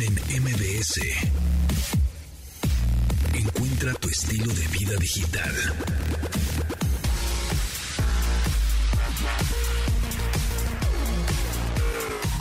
[0.00, 1.00] en MBS.
[3.34, 5.54] Encuentra tu estilo de vida digital.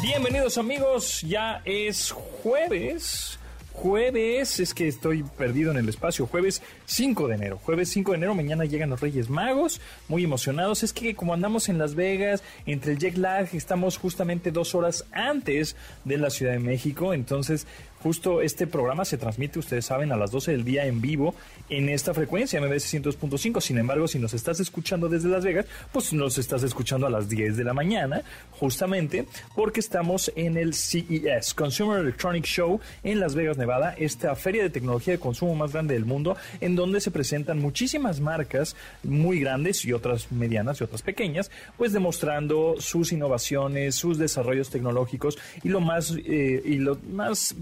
[0.01, 3.36] Bienvenidos amigos, ya es jueves.
[3.77, 6.25] Jueves, es que estoy perdido en el espacio.
[6.25, 7.59] Jueves 5 de enero.
[7.61, 9.79] Jueves 5 de enero, mañana llegan los Reyes Magos.
[10.07, 10.81] Muy emocionados.
[10.81, 15.05] Es que como andamos en Las Vegas, entre el jet lag, estamos justamente dos horas
[15.11, 15.75] antes
[16.05, 17.13] de la Ciudad de México.
[17.13, 17.67] Entonces,
[18.03, 21.33] Justo este programa se transmite, ustedes saben, a las 12 del día en vivo
[21.69, 23.59] en esta frecuencia MBS 102.5.
[23.59, 27.27] Sin embargo, si nos estás escuchando desde Las Vegas, pues nos estás escuchando a las
[27.27, 29.25] 10 de la mañana, justamente
[29.55, 34.69] porque estamos en el CES, Consumer Electronic Show, en Las Vegas, Nevada, esta feria de
[34.69, 39.83] tecnología de consumo más grande del mundo, en donde se presentan muchísimas marcas muy grandes
[39.85, 45.81] y otras medianas y otras pequeñas, pues demostrando sus innovaciones, sus desarrollos tecnológicos y lo
[45.81, 47.55] más eh, y lo más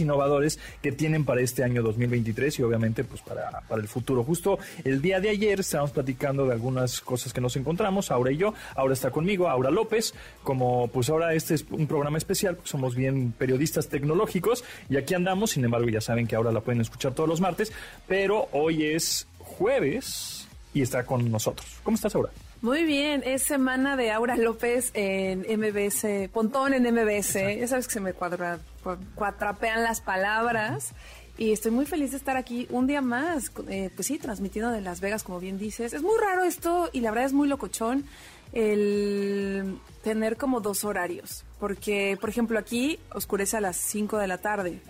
[0.00, 4.24] innovadores que tienen para este año 2023 y obviamente pues para, para el futuro.
[4.24, 8.36] Justo el día de ayer estábamos platicando de algunas cosas que nos encontramos, Aura y
[8.36, 8.54] yo.
[8.74, 12.94] Aura está conmigo, Aura López, como pues ahora este es un programa especial, pues somos
[12.94, 17.12] bien periodistas tecnológicos y aquí andamos, sin embargo ya saben que ahora la pueden escuchar
[17.14, 17.72] todos los martes,
[18.06, 21.66] pero hoy es jueves y está con nosotros.
[21.82, 22.30] ¿Cómo estás, Aura?
[22.62, 27.34] Muy bien, es semana de Aura López en MBS, Pontón en MBS.
[27.58, 28.60] Ya sabes que se me cuadra,
[29.16, 30.92] cuatrapean las palabras.
[31.36, 34.80] Y estoy muy feliz de estar aquí un día más, eh, pues sí, transmitiendo de
[34.80, 35.92] Las Vegas, como bien dices.
[35.92, 38.04] Es muy raro esto y la verdad es muy locochón
[38.52, 41.44] el tener como dos horarios.
[41.60, 44.80] Porque, por ejemplo, aquí oscurece a las 5 de la tarde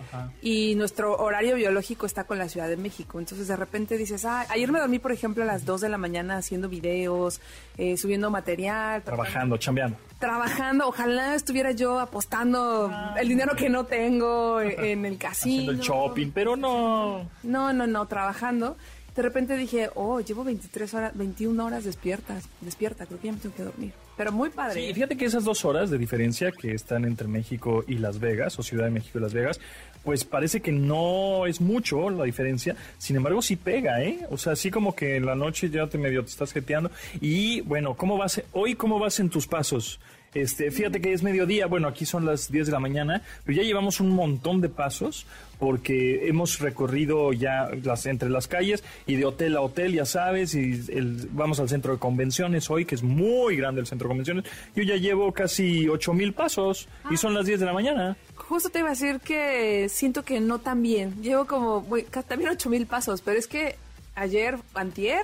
[0.41, 3.19] y nuestro horario biológico está con la Ciudad de México.
[3.19, 5.99] Entonces, de repente dices, ah, ayer me dormí, por ejemplo, a las 2 de la
[5.99, 7.41] mañana haciendo videos,
[7.77, 9.03] eh, subiendo material.
[9.03, 9.97] Trabajando, chambeando.
[10.17, 10.87] Trabajando.
[10.87, 13.15] Ojalá estuviera yo apostando Ah.
[13.19, 15.33] el dinero que no tengo en el casino.
[15.63, 17.29] Haciendo el shopping, pero no.
[17.43, 18.77] No, no, no, trabajando.
[19.15, 23.39] De repente dije, oh, llevo 23 horas, 21 horas despiertas, despierta, creo que ya me
[23.39, 23.93] tengo que dormir.
[24.17, 24.87] Pero muy padre.
[24.87, 28.57] Sí, fíjate que esas dos horas de diferencia que están entre México y Las Vegas,
[28.59, 29.59] o Ciudad de México y Las Vegas,
[30.03, 34.19] pues parece que no es mucho la diferencia, sin embargo sí pega, ¿eh?
[34.29, 36.91] O sea, así como que en la noche ya te medio te estás jeteando.
[37.21, 38.41] Y bueno, ¿cómo vas?
[38.51, 39.99] Hoy, ¿cómo vas en tus pasos?
[40.33, 43.63] Este, fíjate que es mediodía, bueno, aquí son las 10 de la mañana, pero ya
[43.63, 45.25] llevamos un montón de pasos
[45.59, 50.55] porque hemos recorrido ya las, entre las calles y de hotel a hotel, ya sabes,
[50.55, 54.09] y el- vamos al centro de convenciones hoy, que es muy grande el centro de
[54.09, 54.45] convenciones.
[54.75, 58.17] Yo ya llevo casi 8 mil pasos y son las 10 de la mañana.
[58.35, 61.21] Justo te iba a decir que siento que no tan bien.
[61.21, 61.85] Llevo como,
[62.27, 63.75] también 8 mil pasos, pero es que
[64.15, 65.21] ayer, antier,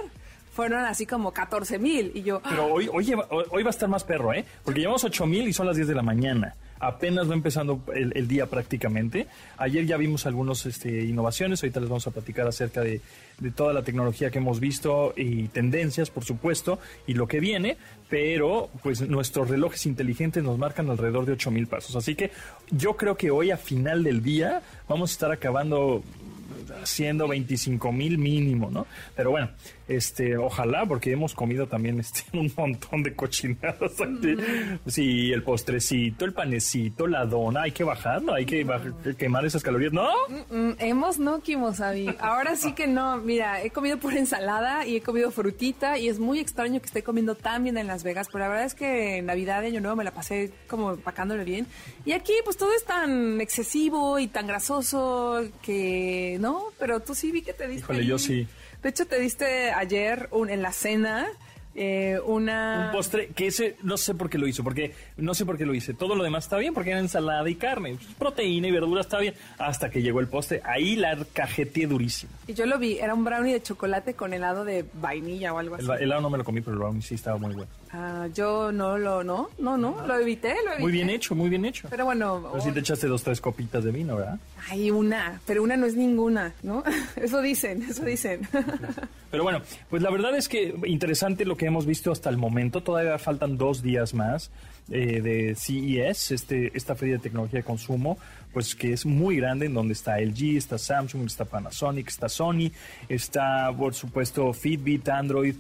[0.52, 2.12] fueron así como 14 mil.
[2.14, 4.46] Y yo, Pero hoy, hoy, hoy va a estar más perro, ¿eh?
[4.64, 6.56] Porque llevamos 8 mil y son las 10 de la mañana.
[6.80, 9.28] Apenas va empezando el, el día prácticamente.
[9.58, 13.02] Ayer ya vimos algunas este, innovaciones, ahorita les vamos a platicar acerca de,
[13.40, 17.78] de toda la tecnología que hemos visto y tendencias, por supuesto, y lo que viene,
[18.10, 21.96] pero pues nuestros relojes inteligentes nos marcan alrededor de 8 mil pasos.
[21.98, 22.32] Así que
[22.72, 26.02] yo creo que hoy a final del día vamos a estar acabando
[26.82, 28.88] haciendo 25 mil mínimo, ¿no?
[29.16, 29.50] Pero bueno,
[29.90, 34.36] este, ojalá, porque hemos comido también este, un montón de cochinadas aquí.
[34.88, 39.64] Sí, el postrecito, el panecito, la dona, hay que bajarlo, hay que baj- quemar esas
[39.64, 40.08] calorías, ¿no?
[40.80, 42.16] hemos no, Kimosabi.
[42.20, 43.18] Ahora sí que no.
[43.18, 47.04] Mira, he comido pura ensalada y he comido frutita y es muy extraño que esté
[47.04, 49.96] comiendo tan bien en Las Vegas, pero la verdad es que en Navidad Año Nuevo
[49.98, 51.68] me la pasé como empacándole bien.
[52.06, 57.32] Y aquí pues todo es tan excesivo y tan grasoso que no, pero tú sí
[57.32, 57.84] vi que te diste.
[57.84, 58.48] Híjole, yo sí.
[58.84, 61.28] De hecho, te diste ayer un, en la cena
[61.76, 62.88] eh, una...
[62.88, 65.66] Un postre que ese no sé por qué lo hizo, porque no sé por qué
[65.66, 65.94] lo hice.
[65.94, 69.34] Todo lo demás está bien, porque era ensalada y carne, proteína y verdura está bien.
[69.58, 72.32] Hasta que llegó el postre, ahí la cajeteé durísimo.
[72.48, 75.76] Y yo lo vi, era un brownie de chocolate con helado de vainilla o algo
[75.76, 75.86] así.
[75.86, 77.72] El el helado no me lo comí, pero el brownie sí estaba muy bueno.
[77.92, 80.82] Ah, yo no lo, no, no, no, lo evité, lo evité.
[80.82, 81.88] Muy bien hecho, muy bien hecho.
[81.90, 84.40] Pero bueno, Pero sí te echaste dos, tres copitas de vino, ¿verdad?
[84.70, 86.84] hay una, pero una no es ninguna, ¿no?
[87.16, 88.48] Eso dicen, eso dicen.
[89.32, 92.82] Pero bueno, pues la verdad es que interesante lo que hemos visto hasta el momento.
[92.82, 94.50] Todavía faltan dos días más
[94.90, 98.18] eh, de CES, este, esta feria de tecnología de consumo,
[98.54, 102.72] pues que es muy grande, en donde está LG, está Samsung, está Panasonic, está Sony,
[103.08, 105.56] está por supuesto Fitbit, Android.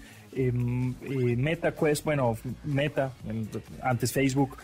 [0.47, 3.11] Em, eh, MetaQuest, bueno, Meta,
[3.81, 4.57] antes Facebook.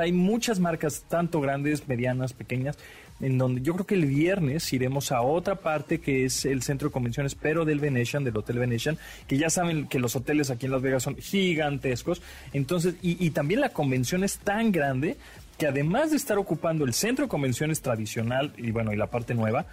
[0.00, 2.78] Hay muchas marcas, tanto grandes, medianas, pequeñas,
[3.20, 6.88] en donde yo creo que el viernes iremos a otra parte que es el centro
[6.88, 10.66] de convenciones, pero del Venetian, del Hotel Venetian, que ya saben que los hoteles aquí
[10.66, 12.22] en Las Vegas son gigantescos.
[12.52, 15.16] Entonces, y, y también la convención es tan grande
[15.58, 19.34] que además de estar ocupando el centro de convenciones tradicional y bueno, y la parte
[19.34, 19.66] nueva,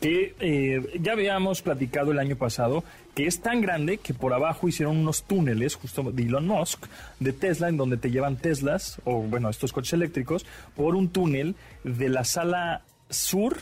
[0.00, 4.68] que eh, ya habíamos platicado el año pasado, que es tan grande que por abajo
[4.68, 6.86] hicieron unos túneles, justo de Elon Musk,
[7.20, 10.44] de Tesla, en donde te llevan Teslas, o bueno, estos coches eléctricos,
[10.76, 13.56] por un túnel de la sala sur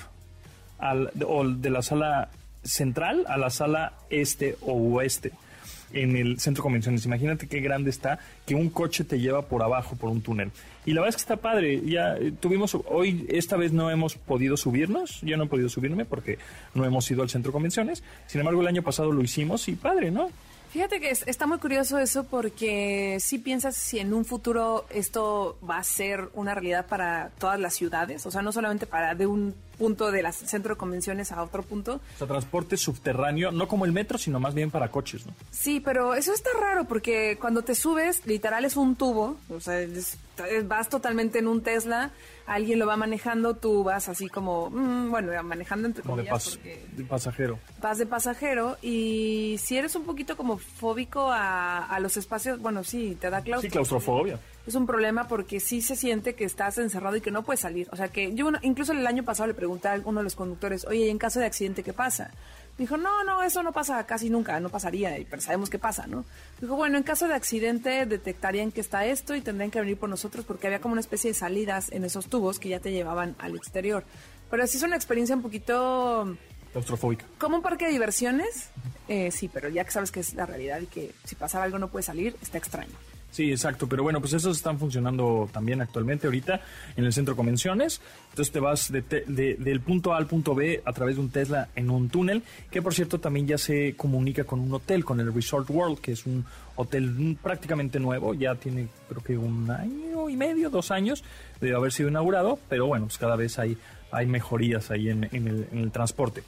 [0.78, 2.30] al, o de la sala
[2.62, 5.32] central a la sala este o oeste
[5.92, 7.04] en el centro de convenciones.
[7.06, 10.50] Imagínate qué grande está que un coche te lleva por abajo por un túnel.
[10.84, 11.82] Y la verdad es que está padre.
[11.84, 15.20] Ya eh, tuvimos, hoy, esta vez no hemos podido subirnos.
[15.22, 16.38] Yo no he podido subirme porque
[16.74, 18.02] no hemos ido al centro de convenciones.
[18.26, 20.30] Sin embargo, el año pasado lo hicimos y padre, ¿no?
[20.70, 25.78] Fíjate que está muy curioso eso porque si piensas si en un futuro esto va
[25.78, 29.54] a ser una realidad para todas las ciudades, o sea, no solamente para de un
[29.78, 32.00] punto del centro de convenciones a otro punto.
[32.14, 35.34] O sea, transporte subterráneo, no como el metro, sino más bien para coches, ¿no?
[35.50, 39.86] Sí, pero eso está raro porque cuando te subes, literal es un tubo, o sea,
[40.64, 42.10] vas totalmente en un Tesla,
[42.46, 46.58] alguien lo va manejando, tú vas así como, mm, bueno, manejando entre como comillas.
[46.62, 47.58] de, pasajero.
[47.80, 53.16] Vas de pasajero y si eres un poquito como fóbico a, los espacios, bueno, sí,
[53.20, 53.60] te da claustrofobia.
[53.60, 54.40] Sí, claustrofobia.
[54.66, 57.88] Es un problema porque sí se siente que estás encerrado y que no puedes salir.
[57.92, 60.84] O sea que yo incluso el año pasado le pregunté a uno de los conductores,
[60.86, 62.30] oye, en caso de accidente qué pasa?
[62.78, 66.24] dijo, no, no, eso no pasa casi nunca, no pasaría, pero sabemos qué pasa, ¿no?
[66.60, 70.08] Dijo, bueno, en caso de accidente detectarían que está esto y tendrían que venir por
[70.08, 73.34] nosotros porque había como una especie de salidas en esos tubos que ya te llevaban
[73.38, 74.04] al exterior.
[74.50, 76.36] Pero así es una experiencia un poquito...
[76.72, 77.24] Claustrofóbica.
[77.38, 78.68] Como un parque de diversiones,
[79.08, 81.78] eh, sí, pero ya que sabes que es la realidad y que si pasara algo
[81.78, 82.92] no puede salir, está extraño.
[83.36, 86.58] Sí, exacto, pero bueno, pues esos están funcionando también actualmente ahorita
[86.96, 88.00] en el centro de convenciones.
[88.30, 91.90] Entonces te vas del punto A al punto B a través de un Tesla en
[91.90, 95.68] un túnel, que por cierto también ya se comunica con un hotel, con el Resort
[95.68, 96.46] World, que es un
[96.76, 101.22] hotel prácticamente nuevo, ya tiene creo que un año y medio, dos años
[101.60, 103.76] de haber sido inaugurado, pero bueno, pues cada vez hay,
[104.12, 106.42] hay mejorías ahí en el transporte.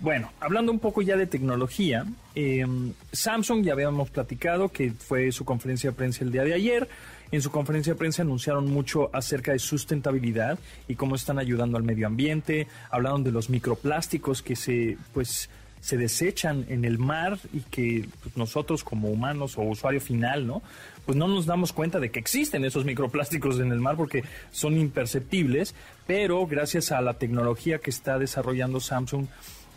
[0.00, 2.04] Bueno, hablando un poco ya de tecnología,
[2.34, 6.88] em, Samsung ya habíamos platicado que fue su conferencia de prensa el día de ayer.
[7.30, 10.58] En su conferencia de prensa anunciaron mucho acerca de sustentabilidad
[10.88, 12.66] y cómo están ayudando al medio ambiente.
[12.90, 15.48] Hablaron de los microplásticos que se, pues,
[15.80, 20.62] se desechan en el mar y que pues, nosotros como humanos o usuario final, ¿no?
[21.04, 24.22] Pues no nos damos cuenta de que existen esos microplásticos en el mar porque
[24.52, 25.74] son imperceptibles,
[26.06, 29.26] pero gracias a la tecnología que está desarrollando Samsung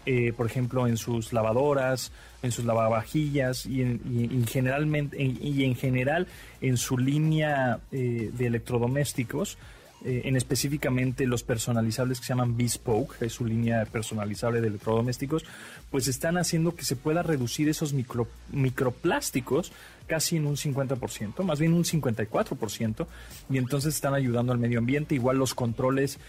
[0.06, 2.12] eh, por ejemplo, en sus lavadoras,
[2.44, 6.28] en sus lavavajillas y en, generalmente, y en general
[6.62, 9.58] en su línea eh, de electrodomésticos,
[10.06, 14.68] eh, en específicamente los personalizables que se llaman Bespoke, que es su línea personalizable de
[14.68, 15.44] electrodomésticos,
[15.92, 19.72] pues están haciendo que se pueda reducir esos micro, microplásticos
[20.08, 23.08] casi en un 50%, más bien un 54%,
[23.50, 26.20] y entonces están ayudando al medio ambiente, igual los controles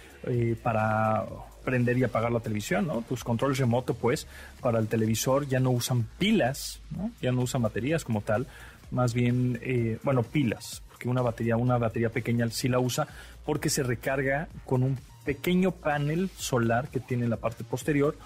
[0.63, 1.27] para
[1.67, 3.03] prender y apagar la televisión, ¿no?
[3.03, 4.27] Tus controles remoto, pues,
[4.61, 7.11] para el televisor ya no usan pilas, ¿no?
[7.21, 8.47] Ya no usan baterías como tal,
[8.91, 13.09] más bien, eh, bueno, pilas, porque una batería, una batería pequeña sí la usa
[13.47, 18.17] porque se recarga con un pequeño panel solar que tiene en la parte posterior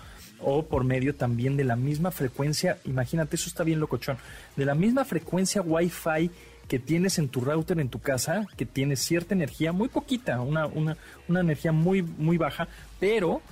[0.40, 4.16] o por medio también de la misma frecuencia, imagínate, eso está bien locochón,
[4.56, 6.30] de la misma frecuencia Wi-Fi
[6.66, 10.66] que tienes en tu router en tu casa, que tiene cierta energía, muy poquita, una,
[10.66, 10.96] una,
[11.28, 12.68] una energía muy, muy baja,
[13.00, 13.42] pero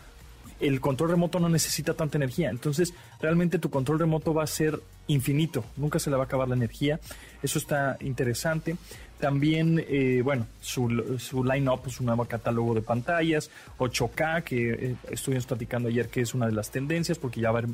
[0.61, 2.51] el control remoto no necesita tanta energía.
[2.51, 6.49] Entonces, realmente tu control remoto va a ser infinito, nunca se le va a acabar
[6.49, 7.01] la energía.
[7.43, 8.77] Eso está interesante.
[9.21, 15.47] También, eh, bueno, su, su line-up, su nuevo catálogo de pantallas, 8K, que eh, estuvimos
[15.47, 17.71] platicando ayer que es una de las tendencias, porque ya va a, haber,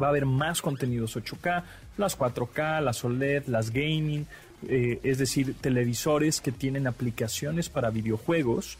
[0.00, 1.62] va a haber más contenidos 8K,
[1.98, 4.26] las 4K, las OLED, las gaming,
[4.68, 8.78] eh, es decir, televisores que tienen aplicaciones para videojuegos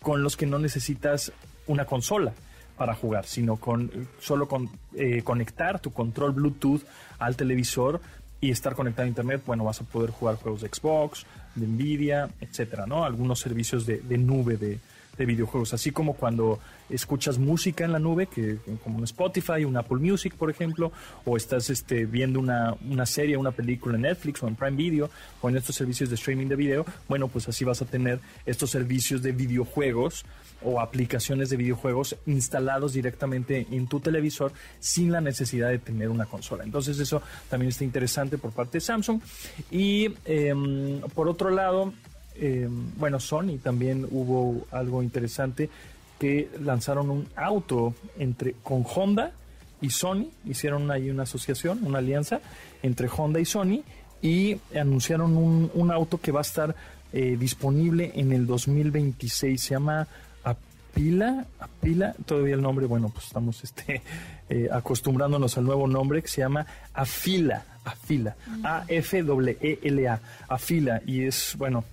[0.00, 1.32] con los que no necesitas
[1.66, 2.32] una consola
[2.76, 3.90] para jugar, sino con
[4.20, 6.82] solo con eh, conectar tu control Bluetooth
[7.18, 8.00] al televisor
[8.40, 11.24] y estar conectado a internet, bueno, vas a poder jugar juegos de Xbox,
[11.54, 13.04] de Nvidia, etcétera, ¿no?
[13.04, 14.78] Algunos servicios de nube de,
[15.18, 16.58] de videojuegos, así como cuando
[16.90, 20.92] escuchas música en la nube, que como un Spotify, un Apple Music, por ejemplo,
[21.24, 25.10] o estás este, viendo una, una serie, una película en Netflix o en Prime Video
[25.40, 28.70] o en estos servicios de streaming de video, bueno, pues así vas a tener estos
[28.70, 30.24] servicios de videojuegos
[30.62, 36.26] o aplicaciones de videojuegos instalados directamente en tu televisor sin la necesidad de tener una
[36.26, 36.64] consola.
[36.64, 39.20] Entonces eso también está interesante por parte de Samsung.
[39.70, 41.92] Y em, por otro lado,
[42.40, 45.70] eh, bueno, Sony también hubo algo interesante
[46.18, 49.32] que lanzaron un auto entre con Honda
[49.80, 52.40] y Sony, hicieron ahí una asociación, una alianza
[52.82, 53.82] entre Honda y Sony
[54.22, 56.74] y anunciaron un, un auto que va a estar
[57.12, 59.60] eh, disponible en el 2026.
[59.60, 60.06] Se llama
[60.42, 61.44] Apila,
[62.24, 64.02] todavía el nombre, bueno, pues estamos este,
[64.48, 71.84] eh, acostumbrándonos al nuevo nombre que se llama Afila, Afila, A-F-E-L-A, Afila, y es, bueno,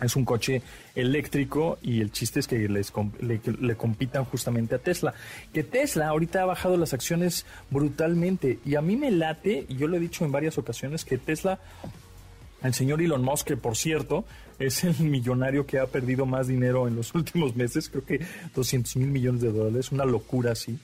[0.00, 0.62] es un coche
[0.94, 5.14] eléctrico y el chiste es que les le, compitan justamente a Tesla.
[5.52, 9.88] Que Tesla ahorita ha bajado las acciones brutalmente y a mí me late, y yo
[9.88, 11.58] lo he dicho en varias ocasiones, que Tesla,
[12.62, 14.24] el señor Elon Musk, que por cierto
[14.58, 18.20] es el millonario que ha perdido más dinero en los últimos meses, creo que
[18.54, 20.78] 200 mil millones de dólares, una locura así.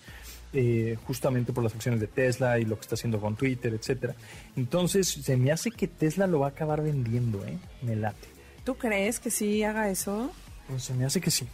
[0.54, 4.14] Eh, justamente por las acciones de Tesla y lo que está haciendo con Twitter, etcétera.
[4.54, 7.57] Entonces, se me hace que Tesla lo va a acabar vendiendo, ¿eh?
[7.81, 8.41] Me late.
[8.64, 10.31] ¿Tú crees que sí haga eso?
[10.69, 11.49] Pues se me hace que sí.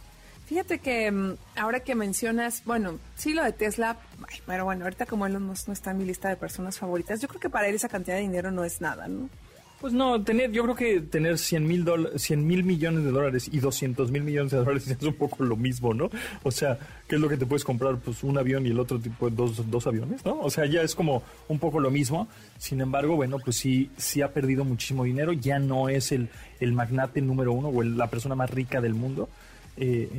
[0.45, 3.97] Fíjate que mm, ahora que mencionas, bueno, sí lo de Tesla,
[4.47, 7.27] pero bueno, ahorita como Elon Musk no está en mi lista de personas favoritas, yo
[7.27, 9.29] creo que para él esa cantidad de dinero no es nada, ¿no?
[9.79, 11.85] Pues no, tener, yo creo que tener 100 mil
[12.37, 15.93] mil millones de dólares y 200 mil millones de dólares es un poco lo mismo,
[15.93, 16.09] ¿no?
[16.43, 17.97] O sea, ¿qué es lo que te puedes comprar?
[17.97, 20.37] Pues un avión y el otro tipo, dos, dos aviones, ¿no?
[20.41, 22.27] O sea, ya es como un poco lo mismo.
[22.57, 25.31] Sin embargo, bueno, pues sí, sí ha perdido muchísimo dinero.
[25.31, 26.27] Ya no es el,
[26.59, 29.29] el magnate número uno o la persona más rica del mundo.
[29.77, 30.09] Eh,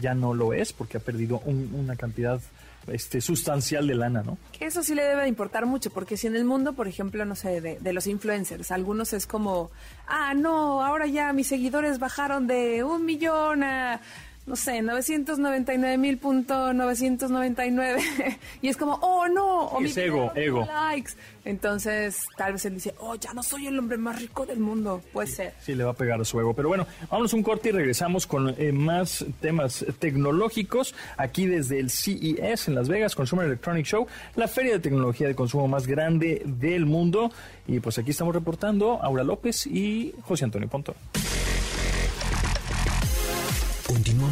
[0.00, 2.40] ya no lo es porque ha perdido una cantidad
[2.86, 4.38] este, sustancial de lana, ¿no?
[4.52, 7.36] Que eso sí le debe importar mucho, porque si en el mundo, por ejemplo, no
[7.36, 9.70] sé, de, de, los influencers, algunos es como,
[10.06, 14.00] ah, no, ahora ya mis seguidores bajaron de un millón a
[14.46, 18.02] no sé, 999 mil punto 999
[18.62, 20.66] y es como, oh no, o mi ego, ego.
[20.66, 21.12] likes.
[21.44, 25.00] Entonces, tal vez él dice, oh, ya no soy el hombre más rico del mundo.
[25.12, 25.54] Puede ser.
[25.60, 26.52] Sí, le va a pegar a su ego.
[26.54, 31.90] Pero bueno, vámonos un corte y regresamos con eh, más temas tecnológicos aquí desde el
[31.90, 34.06] CES en Las Vegas, Consumer Electronic Show,
[34.36, 37.32] la feria de tecnología de consumo más grande del mundo.
[37.66, 40.94] Y pues aquí estamos reportando Aura López y José Antonio Pontón.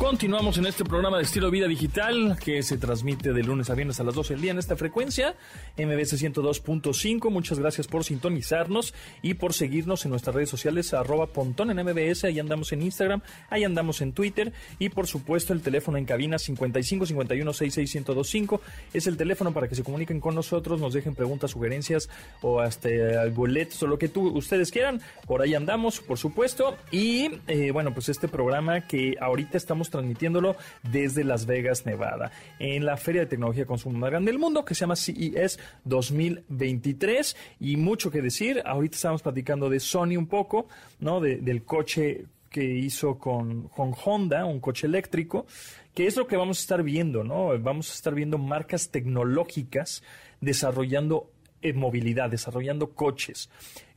[0.00, 4.00] Continuamos en este programa de estilo vida digital que se transmite de lunes a viernes
[4.00, 5.34] a las 12 del día en esta frecuencia,
[5.76, 7.28] MBS 102.5.
[7.28, 12.24] Muchas gracias por sintonizarnos y por seguirnos en nuestras redes sociales, arroba pontón en MBS.
[12.24, 16.38] Ahí andamos en Instagram, ahí andamos en Twitter y por supuesto el teléfono en cabina
[16.38, 18.62] 55 51 66 1025
[18.94, 22.08] es el teléfono para que se comuniquen con nosotros, nos dejen preguntas, sugerencias
[22.40, 22.88] o hasta
[23.34, 25.02] boletos o lo que tú, ustedes quieran.
[25.26, 26.78] Por ahí andamos, por supuesto.
[26.90, 30.56] Y eh, bueno, pues este programa que ahorita estamos transmitiéndolo
[30.90, 34.74] desde Las Vegas, Nevada, en la Feria de Tecnología Consumo más grande del mundo que
[34.74, 38.62] se llama CES 2023 y mucho que decir.
[38.64, 40.68] Ahorita estamos platicando de Sony un poco,
[41.00, 41.20] ¿no?
[41.20, 45.46] del coche que hizo con, con, Honda, un coche eléctrico,
[45.94, 47.56] que es lo que vamos a estar viendo, ¿no?
[47.60, 50.02] Vamos a estar viendo marcas tecnológicas
[50.40, 51.30] desarrollando
[51.62, 53.50] eh, movilidad, desarrollando coches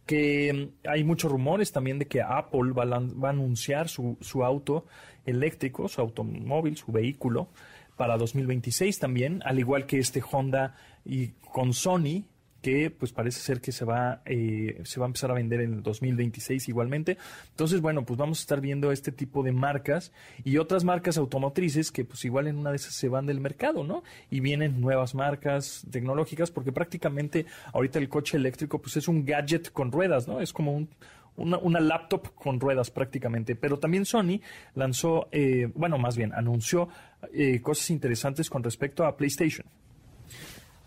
[0.06, 4.86] que mm, hay muchos rumores también de que Apple va a, anunciar su, su, auto
[5.26, 7.48] eléctrico, su automóvil, su vehículo
[7.96, 12.26] para 2026 también, al igual que este Honda y con Sony
[12.64, 15.74] que pues parece ser que se va, eh, se va a empezar a vender en
[15.74, 17.18] el 2026 igualmente.
[17.50, 20.14] Entonces, bueno, pues vamos a estar viendo este tipo de marcas
[20.46, 23.84] y otras marcas automotrices que pues igual en una de esas se van del mercado,
[23.84, 24.04] ¿no?
[24.32, 29.74] Y vienen nuevas marcas tecnológicas porque prácticamente ahorita el coche eléctrico pues es un gadget
[29.74, 30.40] con ruedas, ¿no?
[30.40, 30.88] Es como un,
[31.36, 33.58] una, laptop con ruedas prácticamente.
[33.58, 34.40] Pero también Sony
[34.74, 36.88] lanzó, eh, bueno, más bien anunció
[37.34, 39.68] eh, cosas interesantes con respecto a PlayStation.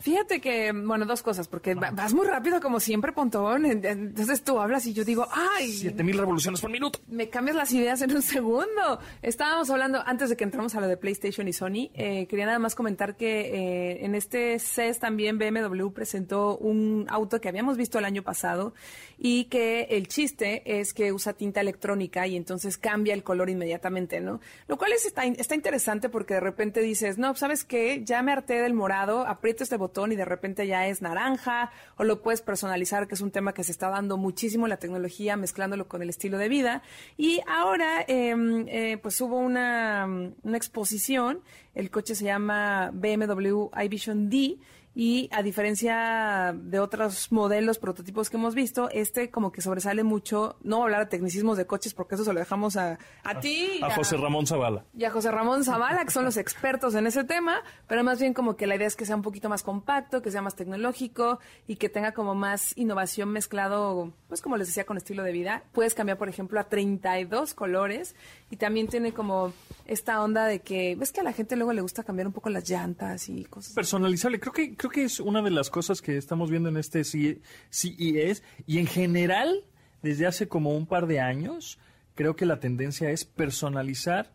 [0.07, 3.67] Fíjate que, bueno, dos cosas, porque vas muy rápido como siempre, Pontón.
[3.67, 5.73] Entonces tú hablas y yo digo, ¡ay!
[5.73, 7.01] Siete mil revoluciones por minuto.
[7.09, 9.01] Me cambias las ideas en un segundo.
[9.21, 12.61] Estábamos hablando, antes de que entramos a lo de PlayStation y Sony, eh, quería nada
[12.61, 17.99] más comentar que eh, en este CES también BMW presentó un auto que habíamos visto
[17.99, 18.75] el año pasado
[19.19, 24.21] y que el chiste es que usa tinta electrónica y entonces cambia el color inmediatamente,
[24.21, 24.41] ¿no?
[24.69, 28.03] Lo cual es, está, está interesante porque de repente dices, no, ¿sabes qué?
[28.05, 32.05] Ya me harté del morado, aprieto este botón y de repente ya es naranja, o
[32.05, 35.89] lo puedes personalizar, que es un tema que se está dando muchísimo la tecnología, mezclándolo
[35.89, 36.83] con el estilo de vida.
[37.17, 40.07] Y ahora, em, eh, pues hubo una,
[40.43, 41.41] una exposición,
[41.75, 44.59] el coche se llama BMW iVision D,
[44.99, 50.57] y a diferencia de otros modelos, prototipos que hemos visto, este como que sobresale mucho,
[50.63, 53.79] no hablar de tecnicismos de coches porque eso se lo dejamos a, a ti.
[53.83, 54.87] A, José Ramón Zavala.
[54.97, 58.33] Y a José Ramón Zavala, que son los expertos en ese tema, pero más bien
[58.33, 61.41] como que la idea es que sea un poquito más compacto, que sea más tecnológico
[61.67, 65.65] y que tenga como más innovación mezclado, pues como les decía, con estilo de vida.
[65.73, 68.17] Puedes cambiar, por ejemplo, a 32 colores
[68.51, 69.53] y también tiene como
[69.85, 72.49] esta onda de que, ves que a la gente luego le gusta cambiar un poco
[72.49, 73.75] las llantas y cosas.
[73.75, 77.05] Personalizable, creo que creo que es una de las cosas que estamos viendo en este
[77.05, 79.65] CES y en general
[80.03, 81.79] desde hace como un par de años
[82.15, 84.33] creo que la tendencia es personalizar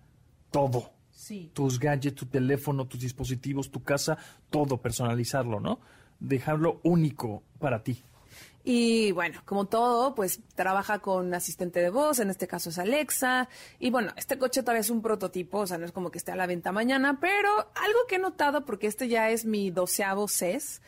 [0.51, 0.93] todo.
[1.11, 1.51] Sí.
[1.53, 4.17] Tus gadgets, tu teléfono, tus dispositivos, tu casa,
[4.49, 5.79] todo personalizarlo, ¿no?
[6.19, 8.03] Dejarlo único para ti.
[8.63, 13.49] Y bueno, como todo, pues trabaja con asistente de voz, en este caso es Alexa.
[13.79, 16.31] Y bueno, este coche todavía es un prototipo, o sea, no es como que esté
[16.31, 20.27] a la venta mañana, pero algo que he notado, porque este ya es mi doceavo
[20.27, 20.81] CES,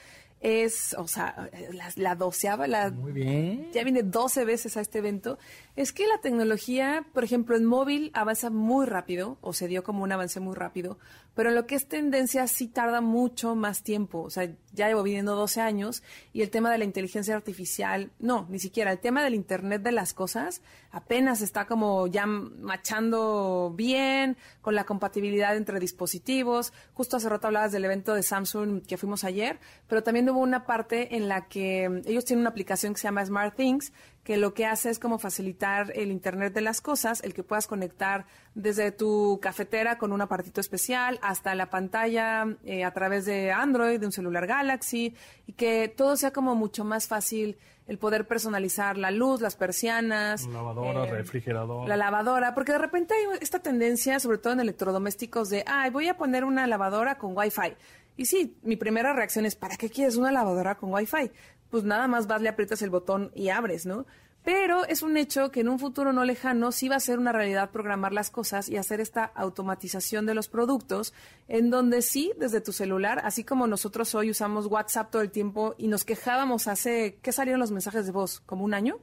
[0.43, 2.91] es, o sea, la, la doceava, la...
[2.91, 3.71] Muy bien.
[3.71, 5.39] Ya viene 12 veces a este evento.
[5.75, 10.03] Es que la tecnología, por ejemplo, en móvil avanza muy rápido, o se dio como
[10.03, 10.99] un avance muy rápido,
[11.33, 14.21] pero en lo que es tendencia sí tarda mucho más tiempo.
[14.21, 18.45] O sea, ya llevo viviendo 12 años y el tema de la inteligencia artificial, no,
[18.49, 18.91] ni siquiera.
[18.91, 20.61] El tema del Internet de las cosas
[20.91, 26.71] apenas está como ya machando bien con la compatibilidad entre dispositivos.
[26.93, 30.67] Justo hace rato hablabas del evento de Samsung que fuimos ayer, pero también hubo una
[30.67, 33.91] parte en la que ellos tienen una aplicación que se llama Smart Things,
[34.23, 37.67] que lo que hace es como facilitar el Internet de las cosas, el que puedas
[37.67, 38.25] conectar
[38.55, 43.99] desde tu cafetera con un apartito especial hasta la pantalla eh, a través de Android,
[43.99, 45.15] de un celular Galaxy,
[45.45, 50.47] y que todo sea como mucho más fácil el poder personalizar la luz, las persianas.
[50.47, 51.87] Lavadora, eh, refrigerador.
[51.87, 56.07] La lavadora, porque de repente hay esta tendencia, sobre todo en electrodomésticos, de, ay, voy
[56.07, 57.75] a poner una lavadora con Wi-Fi.
[58.15, 61.31] Y sí, mi primera reacción es, ¿para qué quieres una lavadora con Wi-Fi?
[61.73, 64.05] Pues nada más vas, le aprietas el botón y abres, ¿no?
[64.43, 67.31] Pero es un hecho que en un futuro no lejano sí va a ser una
[67.31, 71.15] realidad programar las cosas y hacer esta automatización de los productos,
[71.47, 75.73] en donde sí, desde tu celular, así como nosotros hoy usamos WhatsApp todo el tiempo
[75.79, 78.39] y nos quejábamos hace, ¿qué salieron los mensajes de voz?
[78.41, 78.99] ¿Como un año?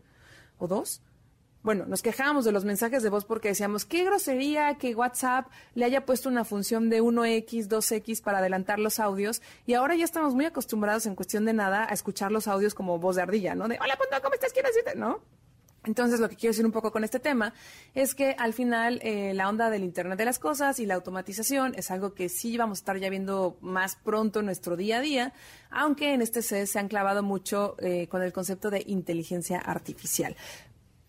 [0.61, 1.03] ¿O dos?
[1.63, 5.85] Bueno, nos quejábamos de los mensajes de voz porque decíamos, qué grosería que WhatsApp le
[5.85, 10.35] haya puesto una función de 1X, 2X para adelantar los audios y ahora ya estamos
[10.35, 13.69] muy acostumbrados en cuestión de nada a escuchar los audios como voz de ardilla, ¿no?
[13.69, 14.55] De, hola, ¿cómo estás?
[14.55, 14.99] ¿Quieres decirte?
[14.99, 15.21] ¿No?
[15.85, 17.55] Entonces, lo que quiero decir un poco con este tema
[17.95, 21.75] es que al final eh, la onda del Internet de las Cosas y la automatización
[21.75, 25.01] es algo que sí vamos a estar ya viendo más pronto en nuestro día a
[25.01, 25.33] día,
[25.71, 30.37] aunque en este CES se han clavado mucho eh, con el concepto de inteligencia artificial.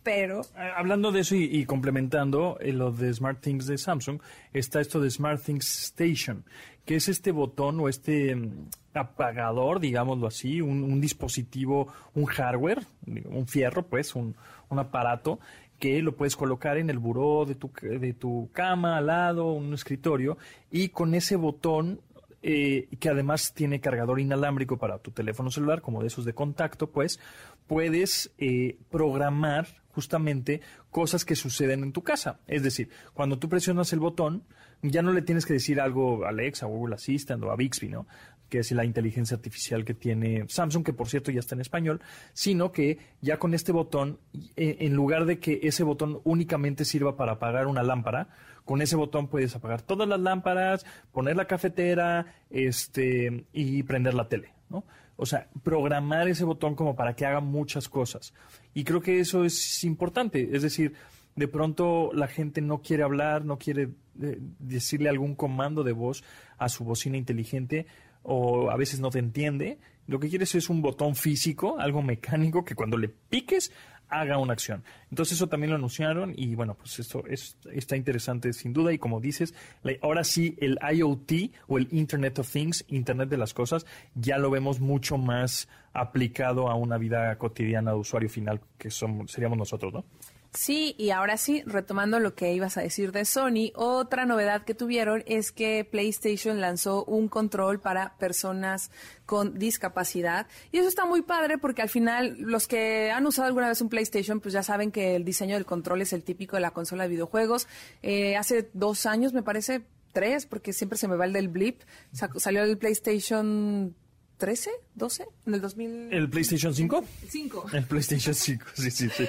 [0.03, 0.41] Pero.
[0.41, 4.19] Eh, hablando de eso y, complementando lo de Smart Things de Samsung,
[4.53, 6.43] está esto de Smart Things Station,
[6.85, 13.47] que es este botón o este mm, apagador, digámoslo así, un, dispositivo, un hardware, un
[13.47, 14.35] fierro, pues, un,
[14.69, 15.39] aparato
[15.79, 19.73] que lo puedes colocar en el buró de tu, de tu cama, al lado, un
[19.73, 20.37] escritorio,
[20.69, 21.99] y con ese botón
[22.43, 26.89] eh, que además tiene cargador inalámbrico para tu teléfono celular, como de esos de contacto,
[26.89, 27.19] pues
[27.67, 32.39] puedes eh, programar justamente cosas que suceden en tu casa.
[32.47, 34.43] Es decir, cuando tú presionas el botón,
[34.81, 38.07] ya no le tienes que decir algo a Alexa, Google Assistant o a Bixby, ¿no?
[38.51, 42.01] que es la inteligencia artificial que tiene Samsung, que por cierto ya está en español,
[42.33, 44.19] sino que ya con este botón,
[44.57, 48.27] e, en lugar de que ese botón únicamente sirva para apagar una lámpara,
[48.65, 54.27] con ese botón puedes apagar todas las lámparas, poner la cafetera, este, y prender la
[54.27, 54.83] tele, ¿no?
[55.21, 58.33] O sea, programar ese botón como para que haga muchas cosas.
[58.73, 60.49] Y creo que eso es importante.
[60.51, 60.93] Es decir,
[61.35, 66.23] de pronto la gente no quiere hablar, no quiere eh, decirle algún comando de voz
[66.57, 67.85] a su bocina inteligente
[68.23, 69.77] o a veces no te entiende.
[70.07, 73.71] Lo que quieres es un botón físico, algo mecánico que cuando le piques
[74.11, 74.83] haga una acción.
[75.09, 78.99] Entonces eso también lo anunciaron y bueno, pues esto es, está interesante sin duda y
[78.99, 79.55] como dices,
[80.01, 81.31] ahora sí el IoT
[81.67, 86.69] o el Internet of Things, Internet de las Cosas, ya lo vemos mucho más aplicado
[86.69, 90.05] a una vida cotidiana de usuario final que somos, seríamos nosotros, ¿no?
[90.53, 94.73] Sí, y ahora sí, retomando lo que ibas a decir de Sony, otra novedad que
[94.73, 98.91] tuvieron es que PlayStation lanzó un control para personas
[99.25, 100.47] con discapacidad.
[100.73, 103.87] Y eso está muy padre porque al final los que han usado alguna vez un
[103.87, 107.03] PlayStation, pues ya saben que el diseño del control es el típico de la consola
[107.03, 107.69] de videojuegos.
[108.03, 111.79] Eh, hace dos años, me parece, tres, porque siempre se me va el del blip,
[112.11, 113.95] salió el PlayStation
[114.41, 116.13] 2013, 12, en el 2000.
[116.13, 117.03] ¿El PlayStation 5?
[117.29, 117.65] 5.
[117.73, 119.25] El PlayStation 5, sí, sí, sí.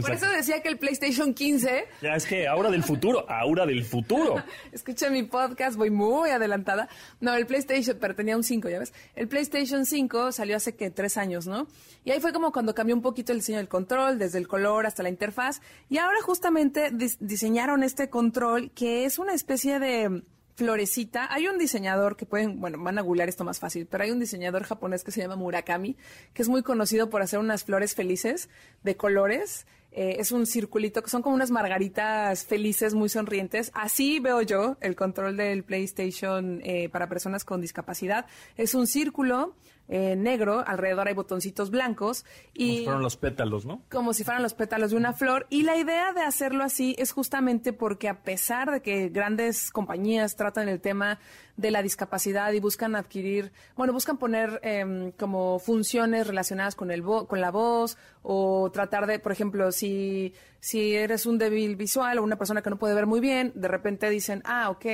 [0.00, 3.84] Por eso decía que el PlayStation 15 Ya es que ahora del futuro, ahora del
[3.84, 4.42] futuro.
[4.72, 6.88] Escucha mi podcast, voy muy adelantada.
[7.20, 8.92] No, el PlayStation, pero tenía un 5, ¿ya ves?
[9.14, 11.68] El PlayStation 5 salió hace que tres años, ¿no?
[12.04, 14.86] Y ahí fue como cuando cambió un poquito el diseño del control, desde el color
[14.86, 15.60] hasta la interfaz.
[15.88, 20.22] Y ahora justamente dis- diseñaron este control que es una especie de
[20.56, 21.32] florecita.
[21.32, 24.18] Hay un diseñador que pueden, bueno, van a googlear esto más fácil, pero hay un
[24.18, 25.96] diseñador japonés que se llama Murakami,
[26.32, 28.48] que es muy conocido por hacer unas flores felices
[28.82, 29.66] de colores.
[29.92, 33.70] Eh, es un circulito, que son como unas margaritas felices, muy sonrientes.
[33.74, 38.26] Así veo yo el control del PlayStation eh, para personas con discapacidad.
[38.56, 39.54] Es un círculo
[39.88, 43.82] eh, negro, alrededor hay botoncitos blancos y Fueron los pétalos, ¿no?
[43.90, 45.46] como si fueran los pétalos de una flor.
[45.50, 50.36] Y la idea de hacerlo así es justamente porque a pesar de que grandes compañías
[50.36, 51.18] tratan el tema
[51.56, 57.02] de la discapacidad y buscan adquirir, bueno, buscan poner em, como funciones relacionadas con el
[57.02, 60.34] con la voz o tratar de, por ejemplo, si
[60.66, 63.68] si eres un débil visual o una persona que no puede ver muy bien, de
[63.68, 64.84] repente dicen, ah, ok,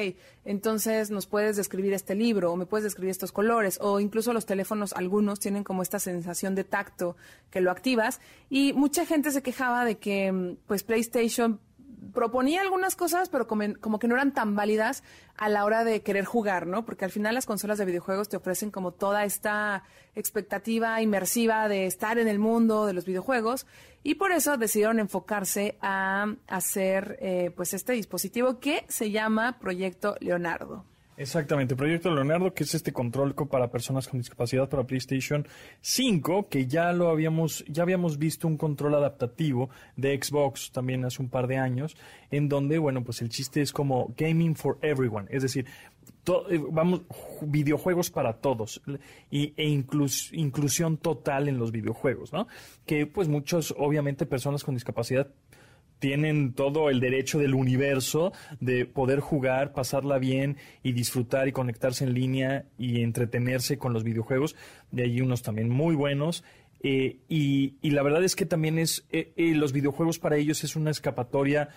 [0.44, 4.44] entonces nos puedes describir este libro o me puedes describir estos colores o incluso los
[4.44, 7.16] teléfonos, algunos tienen como esta sensación de tacto
[7.51, 8.20] que lo activas.
[8.51, 11.59] Y mucha gente se quejaba de que mm, pues PlayStation
[12.12, 15.03] proponía algunas cosas, pero como, como que no eran tan válidas
[15.37, 16.85] a la hora de querer jugar, ¿no?
[16.85, 19.85] Porque al final las consolas de videojuegos te ofrecen como toda esta
[20.15, 23.67] expectativa inmersiva de estar en el mundo de los videojuegos
[24.03, 30.17] y por eso decidieron enfocarse a hacer eh, pues este dispositivo que se llama Proyecto
[30.21, 30.85] Leonardo.
[31.18, 35.46] Exactamente, Proyecto Leonardo, que es este control co- para personas con discapacidad para PlayStation
[35.83, 41.20] 5, que ya lo habíamos, ya habíamos visto un control adaptativo de Xbox también hace
[41.22, 41.96] un par de años,
[42.31, 45.66] en donde, bueno, pues el chiste es como gaming for everyone, es decir,
[46.48, 48.81] eh, vamos, ju- videojuegos para todos
[49.31, 52.48] y, e inclus- inclusión total en los videojuegos, ¿no?
[52.87, 55.29] Que pues muchos, obviamente, personas con discapacidad
[56.03, 62.03] tienen todo el derecho del universo de poder jugar, pasarla bien y disfrutar y conectarse
[62.03, 64.57] en línea y entretenerse con los videojuegos.
[64.91, 66.43] De allí unos también muy buenos.
[66.83, 70.75] Eh, y, la verdad es que también es eh, eh, los videojuegos para ellos es
[70.75, 71.69] una escapatoria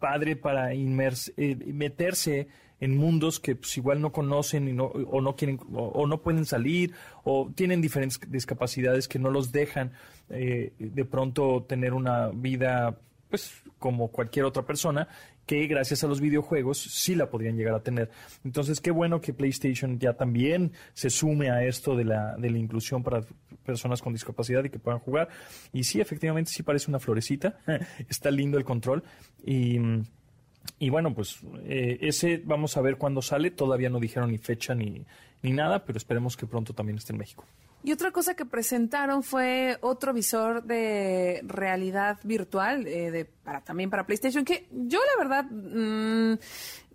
[0.00, 2.48] padre para inmers- eh, meterse
[2.80, 6.22] en mundos que pues, igual no conocen y no, o no quieren o, o no
[6.22, 9.92] pueden salir o tienen diferentes discapacidades que no los dejan
[10.28, 12.96] de pronto tener una vida
[13.30, 15.08] pues como cualquier otra persona
[15.46, 18.10] que gracias a los videojuegos sí la podrían llegar a tener.
[18.44, 22.58] Entonces, qué bueno que PlayStation ya también se sume a esto de la, de la
[22.58, 23.22] inclusión para
[23.64, 25.28] personas con discapacidad y que puedan jugar.
[25.72, 27.58] Y sí, efectivamente, sí parece una florecita.
[28.08, 29.02] Está lindo el control.
[29.44, 29.78] Y,
[30.78, 33.50] y bueno, pues eh, ese vamos a ver cuándo sale.
[33.50, 35.04] Todavía no dijeron ni fecha ni,
[35.42, 37.44] ni nada, pero esperemos que pronto también esté en México.
[37.82, 43.88] Y otra cosa que presentaron fue otro visor de realidad virtual, eh, de, para, también
[43.88, 46.34] para PlayStation, que yo la verdad mm,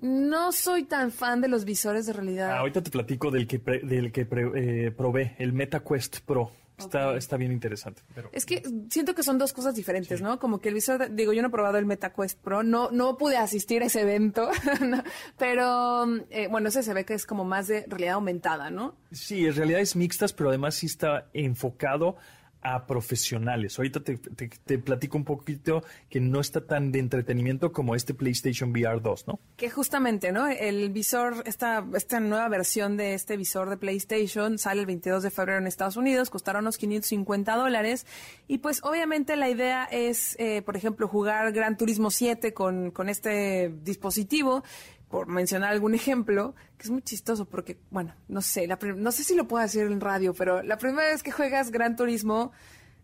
[0.02, 2.52] no soy tan fan de los visores de realidad.
[2.52, 6.52] Ah, ahorita te platico del que, pre- del que pre- eh, probé, el MetaQuest Pro.
[6.78, 8.02] Está, está bien interesante.
[8.14, 8.30] Pero...
[8.34, 10.40] Es que siento que son dos cosas diferentes, ¿no?
[10.40, 13.38] Como que el visor, digo, yo no he probado el MetaQuest Pro, no, no pude
[13.38, 14.50] asistir a ese evento,
[14.82, 15.04] ¿no?
[15.38, 18.96] pero eh, bueno, ese se ve que es como más de realidad aumentada, ¿no?
[19.12, 22.18] Sí, en realidad es mixtas, pero además sí está enfocado
[22.68, 23.78] a profesionales.
[23.78, 28.72] Ahorita te, te- platico un poquito que no está tan de entretenimiento como este PlayStation
[28.72, 29.40] VR 2, ¿no?
[29.56, 30.48] Que justamente, ¿no?
[30.48, 35.30] El visor, esta, esta nueva versión de este visor de PlayStation sale el 22 de
[35.30, 38.08] febrero en Estados Unidos, costará unos 550 dólares.
[38.48, 43.10] Y pues obviamente la idea es, eh, por ejemplo, jugar Gran Turismo 7 con, con
[43.10, 44.64] este dispositivo,
[45.16, 49.24] por mencionar algún ejemplo, que es muy chistoso porque, bueno, no sé, la no sé
[49.24, 52.52] si lo puedo decir en radio, pero la primera vez que juegas Gran Turismo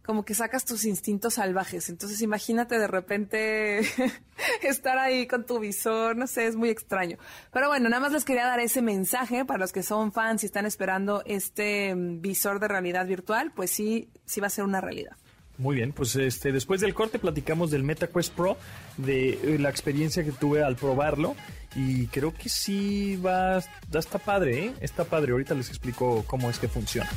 [0.03, 1.87] como que sacas tus instintos salvajes.
[1.87, 3.79] Entonces imagínate de repente
[4.61, 7.17] estar ahí con tu visor, no sé, es muy extraño.
[7.53, 10.47] Pero bueno, nada más les quería dar ese mensaje para los que son fans y
[10.47, 14.81] están esperando este mm, visor de realidad virtual, pues sí, sí va a ser una
[14.81, 15.15] realidad.
[15.57, 18.57] Muy bien, pues este, después del corte platicamos del MetaQuest Pro,
[18.97, 21.35] de eh, la experiencia que tuve al probarlo
[21.75, 23.57] y creo que sí va,
[23.93, 24.73] está padre, ¿eh?
[24.81, 27.09] Está padre, ahorita les explico cómo es que funciona.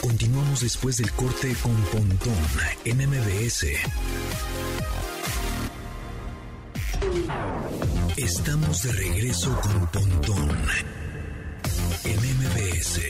[0.00, 2.34] Continuamos después del corte con Pontón
[2.84, 3.66] en MBS.
[8.16, 10.58] Estamos de regreso con Pontón
[12.04, 13.00] en MBS.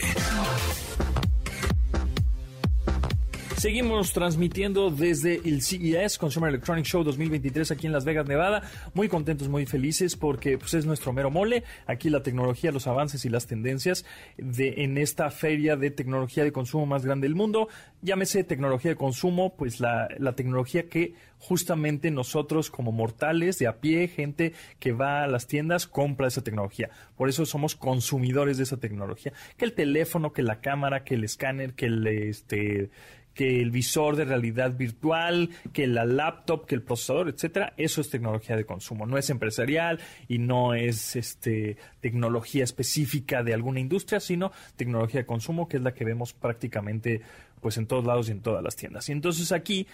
[3.61, 8.63] Seguimos transmitiendo desde el CES, Consumer Electronic Show 2023, aquí en Las Vegas, Nevada.
[8.95, 11.63] Muy contentos, muy felices porque pues, es nuestro mero mole.
[11.85, 14.03] Aquí la tecnología, los avances y las tendencias
[14.35, 17.67] de, en esta feria de tecnología de consumo más grande del mundo.
[18.01, 23.79] Llámese tecnología de consumo, pues la, la tecnología que justamente nosotros como mortales de a
[23.79, 26.89] pie, gente que va a las tiendas, compra esa tecnología.
[27.15, 29.33] Por eso somos consumidores de esa tecnología.
[29.55, 32.89] Que el teléfono, que la cámara, que el escáner, que el este
[33.33, 38.09] que el visor de realidad virtual, que la laptop, que el procesador, etcétera, eso es
[38.09, 44.19] tecnología de consumo, no es empresarial y no es este tecnología específica de alguna industria,
[44.19, 47.21] sino tecnología de consumo que es la que vemos prácticamente
[47.61, 49.07] pues en todos lados y en todas las tiendas.
[49.09, 49.87] Y entonces aquí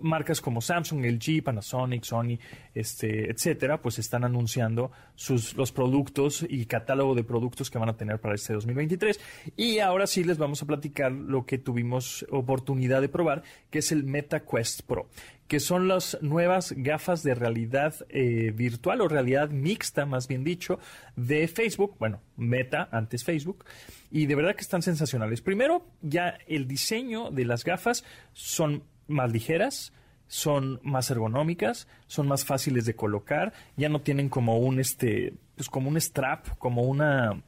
[0.00, 2.38] marcas como Samsung, LG, Panasonic, Sony,
[2.74, 7.96] este, etcétera, pues están anunciando sus los productos y catálogo de productos que van a
[7.96, 9.18] tener para este 2023.
[9.56, 13.92] Y ahora sí les vamos a platicar lo que tuvimos oportunidad de probar, que es
[13.92, 15.08] el Meta Quest Pro
[15.48, 20.78] que son las nuevas gafas de realidad eh, virtual o realidad mixta, más bien dicho,
[21.16, 23.64] de Facebook, bueno, Meta, antes Facebook,
[24.10, 25.40] y de verdad que están sensacionales.
[25.40, 29.92] Primero, ya el diseño de las gafas son más ligeras,
[30.26, 35.70] son más ergonómicas, son más fáciles de colocar, ya no tienen como un este, pues
[35.70, 37.42] como un strap, como una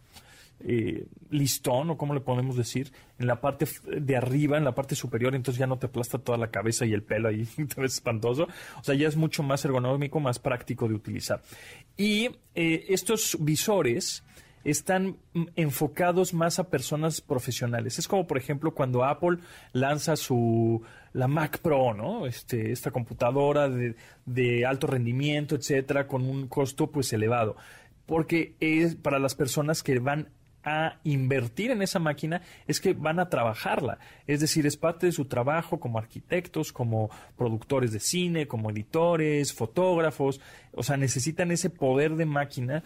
[0.62, 4.94] eh, listón o como le podemos decir en la parte de arriba, en la parte
[4.94, 7.44] superior, entonces ya no te aplasta toda la cabeza y el pelo ahí,
[7.74, 8.48] te ves espantoso.
[8.78, 11.42] O sea, ya es mucho más ergonómico, más práctico de utilizar.
[11.96, 14.24] Y eh, estos visores
[14.64, 15.16] están
[15.56, 17.98] enfocados más a personas profesionales.
[17.98, 19.38] Es como, por ejemplo, cuando Apple
[19.72, 22.26] lanza su la Mac Pro, ¿no?
[22.26, 23.96] Este, esta computadora de,
[24.26, 27.56] de alto rendimiento, etcétera, con un costo pues elevado.
[28.06, 30.28] Porque es para las personas que van
[30.64, 33.98] a invertir en esa máquina es que van a trabajarla.
[34.26, 39.52] Es decir, es parte de su trabajo como arquitectos, como productores de cine, como editores,
[39.52, 40.40] fotógrafos.
[40.72, 42.82] O sea, necesitan ese poder de máquina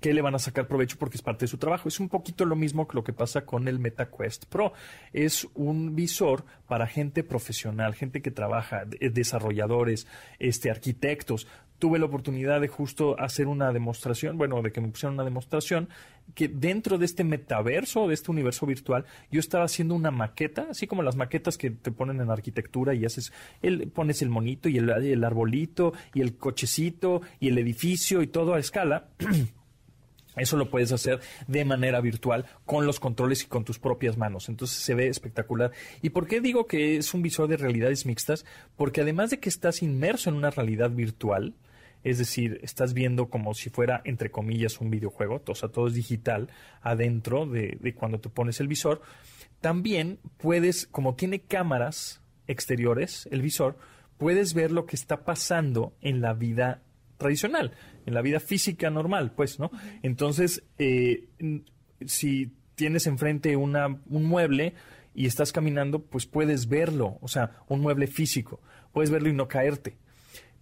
[0.00, 1.88] que le van a sacar provecho porque es parte de su trabajo.
[1.88, 4.72] Es un poquito lo mismo que lo que pasa con el MetaQuest Pro.
[5.12, 10.06] Es un visor para gente profesional, gente que trabaja, desarrolladores,
[10.38, 11.46] este, arquitectos,
[11.84, 15.90] tuve la oportunidad de justo hacer una demostración, bueno, de que me pusieron una demostración,
[16.34, 20.86] que dentro de este metaverso, de este universo virtual, yo estaba haciendo una maqueta, así
[20.86, 24.78] como las maquetas que te ponen en arquitectura y haces, el, pones el monito y
[24.78, 29.08] el, el arbolito y el cochecito y el edificio y todo a escala.
[30.38, 34.48] Eso lo puedes hacer de manera virtual con los controles y con tus propias manos.
[34.48, 35.72] Entonces se ve espectacular.
[36.00, 38.46] ¿Y por qué digo que es un visor de realidades mixtas?
[38.74, 41.54] Porque además de que estás inmerso en una realidad virtual,
[42.04, 45.94] es decir, estás viendo como si fuera, entre comillas, un videojuego, o sea, todo es
[45.94, 46.50] digital
[46.82, 49.02] adentro de, de cuando te pones el visor,
[49.60, 53.78] también puedes, como tiene cámaras exteriores, el visor,
[54.18, 56.82] puedes ver lo que está pasando en la vida
[57.16, 57.72] tradicional,
[58.06, 59.70] en la vida física normal, pues, ¿no?
[60.02, 61.28] Entonces, eh,
[62.06, 64.74] si tienes enfrente una, un mueble
[65.14, 68.60] y estás caminando, pues puedes verlo, o sea, un mueble físico,
[68.92, 69.96] puedes verlo y no caerte,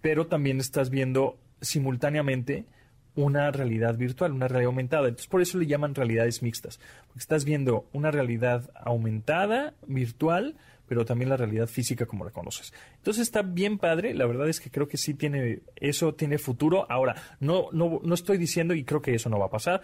[0.03, 2.67] pero también estás viendo simultáneamente
[3.15, 5.09] una realidad virtual, una realidad aumentada.
[5.09, 11.05] Entonces, por eso le llaman realidades mixtas, porque estás viendo una realidad aumentada, virtual, pero
[11.05, 12.73] también la realidad física como la conoces.
[12.97, 16.91] Entonces está bien padre, la verdad es que creo que sí tiene, eso tiene futuro.
[16.91, 19.83] Ahora, no, no, no estoy diciendo, y creo que eso no va a pasar,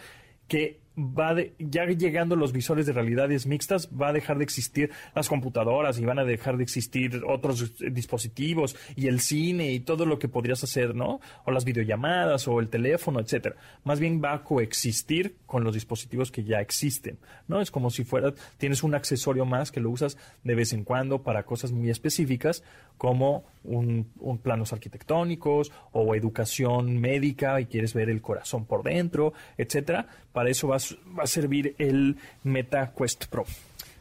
[0.49, 5.29] que va ya llegando los visores de realidades mixtas, va a dejar de existir las
[5.29, 10.19] computadoras y van a dejar de existir otros dispositivos y el cine y todo lo
[10.19, 11.21] que podrías hacer, ¿no?
[11.45, 13.57] O las videollamadas o el teléfono, etcétera.
[13.85, 17.61] Más bien va a coexistir con los dispositivos que ya existen, ¿no?
[17.61, 21.23] Es como si fuera, tienes un accesorio más que lo usas de vez en cuando
[21.23, 22.65] para cosas muy específicas
[22.97, 29.33] como un, un planos arquitectónicos o educación médica y quieres ver el corazón por dentro,
[29.57, 30.09] etcétera.
[30.33, 30.88] Para eso vas
[31.19, 33.45] va a servir el Meta Quest Pro.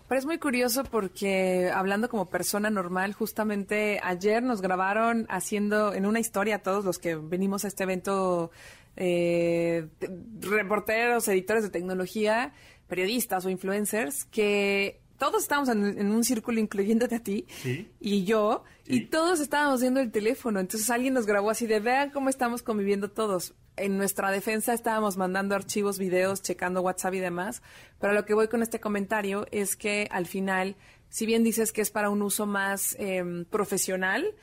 [0.08, 6.06] Pero es muy curioso porque hablando como persona normal, justamente ayer nos grabaron haciendo en
[6.06, 8.52] una historia todos los que venimos a este evento,
[8.96, 9.88] eh,
[10.40, 12.54] reporteros, editores de tecnología,
[12.88, 17.46] periodistas o influencers, que todos estábamos en, un círculo, incluyéndote a ti
[18.00, 20.60] y yo, y todos estábamos viendo el teléfono.
[20.60, 25.18] Entonces alguien nos grabó así de, vean cómo estamos conviviendo todos en nuestra defensa estábamos
[25.18, 27.62] mandando archivos, videos, checando WhatsApp y demás,
[28.00, 30.76] pero lo que voy con este comentario es que al final,
[31.10, 34.34] si bien dices que es para un uso más em, profesional,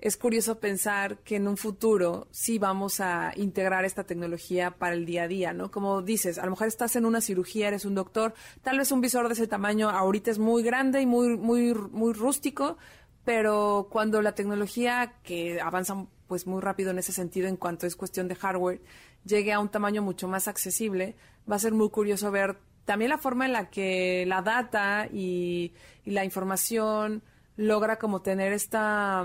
[0.00, 5.06] es curioso pensar que en un futuro sí vamos a integrar esta tecnología para el
[5.06, 5.70] día a día, ¿no?
[5.70, 9.00] Como dices, a lo mejor estás en una cirugía, eres un doctor, tal vez un
[9.00, 12.76] visor de ese tamaño ahorita es muy grande y muy, muy, muy rústico,
[13.24, 17.96] pero cuando la tecnología que avanza pues muy rápido en ese sentido en cuanto es
[17.96, 18.80] cuestión de hardware
[19.24, 21.16] llegue a un tamaño mucho más accesible,
[21.50, 25.72] va a ser muy curioso ver también la forma en la que la data y,
[26.04, 27.22] la información
[27.56, 29.24] logra como tener esta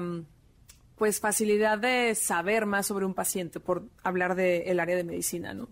[0.98, 5.68] pues facilidad de saber más sobre un paciente por hablar del área de medicina, ¿no?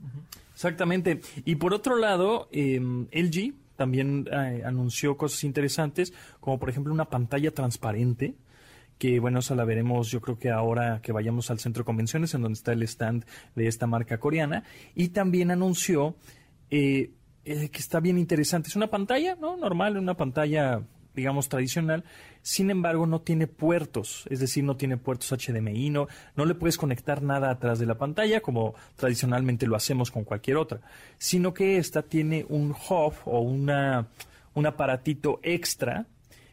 [0.53, 1.21] Exactamente.
[1.45, 7.05] Y por otro lado, em, LG también eh, anunció cosas interesantes, como por ejemplo una
[7.05, 8.35] pantalla transparente
[8.97, 12.33] que bueno, esa la veremos yo creo que ahora que vayamos al centro de convenciones
[12.33, 14.63] en donde está el stand de esta marca coreana
[14.95, 16.15] y también anunció
[16.69, 17.11] eh,
[17.45, 18.69] eh, que está bien interesante.
[18.69, 19.55] Es una pantalla, ¿no?
[19.55, 20.81] Normal, una pantalla
[21.17, 22.05] digamos tradicional,
[22.43, 26.77] sin embargo no tiene puertos, es decir, no tiene puertos HDMI, no, no le puedes
[26.77, 30.79] conectar nada atrás de la pantalla como tradicionalmente lo hacemos con cualquier otra,
[31.17, 34.07] sino que esta tiene un hub o una,
[34.53, 36.05] un aparatito extra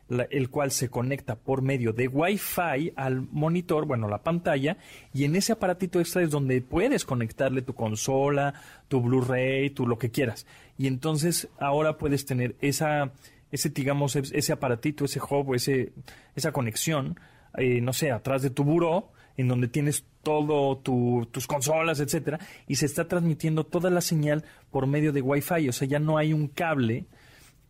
[0.09, 4.77] el cual se conecta por medio de Wi-Fi al monitor, bueno, la pantalla,
[5.13, 8.55] y en ese aparatito extra es donde puedes conectarle tu consola,
[8.89, 10.47] tu Blu-ray, tu lo que quieras.
[10.77, 13.13] Y entonces ahora puedes tener esa,
[13.55, 15.93] ese, digamos, ese aparatito, ese hub, ese,
[16.35, 17.21] esa conexión,
[17.57, 22.77] eh, no sé, atrás de tu buró, en donde tienes todo tus consolas, etcétera, y
[22.77, 26.33] se está transmitiendo toda la señal por medio de Wi-Fi, o sea, ya no hay
[26.33, 27.07] un cable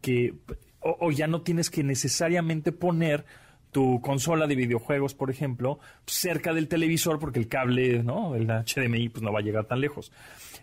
[0.00, 0.34] que
[0.80, 3.24] o, ya no tienes que necesariamente poner
[3.74, 8.36] tu consola de videojuegos, por ejemplo, cerca del televisor porque el cable, ¿no?
[8.36, 10.12] El HDMI pues no va a llegar tan lejos.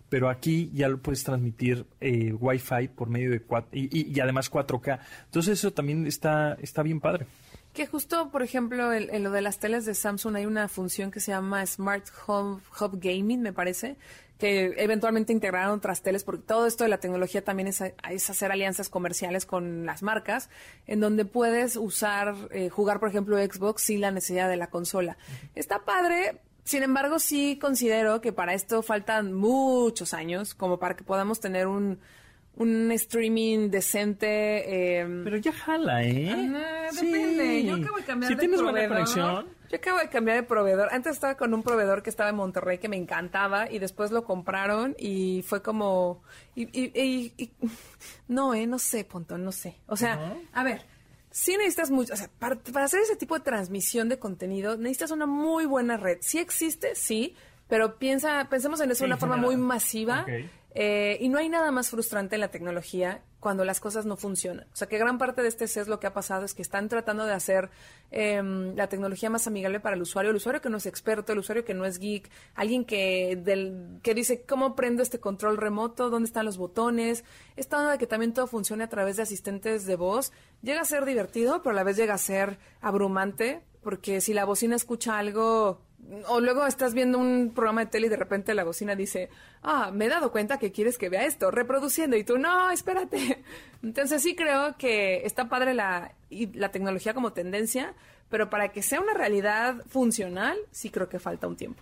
[0.08, 5.00] Pero aquí ya lo puedes transmitir eh, Wi-Fi por medio de cuatro, y, además 4K.
[5.26, 7.26] Entonces eso también está, está bien padre.
[7.74, 11.22] Que justo, por ejemplo, en, lo de las teles de Samsung hay una función que
[11.22, 13.96] se llama Smart Home Hub Gaming, me parece,
[14.38, 18.90] que eventualmente integraron otras teles, porque todo esto de la tecnología también es, hacer alianzas
[18.90, 20.50] comerciales con las marcas,
[20.86, 25.18] en donde puedes usar, eh, jugar, por ejemplo, Xbox sin la necesidad de la consola.
[25.56, 31.06] Está padre, sin embargo, sí considero que para esto faltan muchos años, como para que
[31.06, 32.00] podamos tener un,
[32.56, 35.00] un streaming decente.
[35.00, 36.30] Eh, Pero ya jala, ¿eh?
[36.30, 37.64] Ah, depende.
[37.64, 39.48] Yo acabo de cambiar si tienes buena conexión.
[39.70, 40.90] Yo acabo de cambiar de proveedor.
[40.92, 44.26] Antes estaba con un proveedor que estaba en Monterrey que me encantaba y después lo
[44.26, 46.22] compraron y fue como...
[46.56, 47.52] Y,
[48.28, 49.78] no, eh, no sé, Pontón, no sé.
[49.88, 50.86] O sea, a ver,
[51.32, 55.26] sí necesitas mucho, o sea, para, hacer ese tipo de transmisión de contenido necesitas una
[55.26, 56.18] muy buena red.
[56.20, 57.36] Sí existe, sí,
[57.72, 60.26] pero piensa, pensemos en eso de una forma muy masiva.
[60.74, 64.68] Eh, y no hay nada más frustrante en la tecnología cuando las cosas no funcionan.
[64.74, 66.90] O sea, que gran parte de este es lo que ha pasado es que están
[66.90, 67.70] tratando de hacer
[68.12, 71.40] em, la tecnología más amigable para el usuario, el usuario que no es experto, el
[71.40, 76.10] usuario que no es geek, alguien que, del, que dice, ¿cómo prendo este control remoto?
[76.10, 77.24] ¿Dónde están los botones?
[77.56, 80.86] Esta onda de que también todo funcione a través de asistentes de voz llega a
[80.86, 85.18] ser divertido, pero a la vez llega a ser abrumante, porque si la bocina escucha
[85.18, 85.80] algo
[86.28, 89.30] o luego estás viendo un programa de tele y de repente la bocina dice,
[89.64, 93.44] ah, me he dado cuenta que quieres que vea esto, reproduciendo, y tú, no, espérate.
[93.84, 97.94] Entonces sí creo que está padre la, la tecnología como tendencia,
[98.30, 101.82] pero para que sea una realidad funcional, sí creo que falta un tiempo.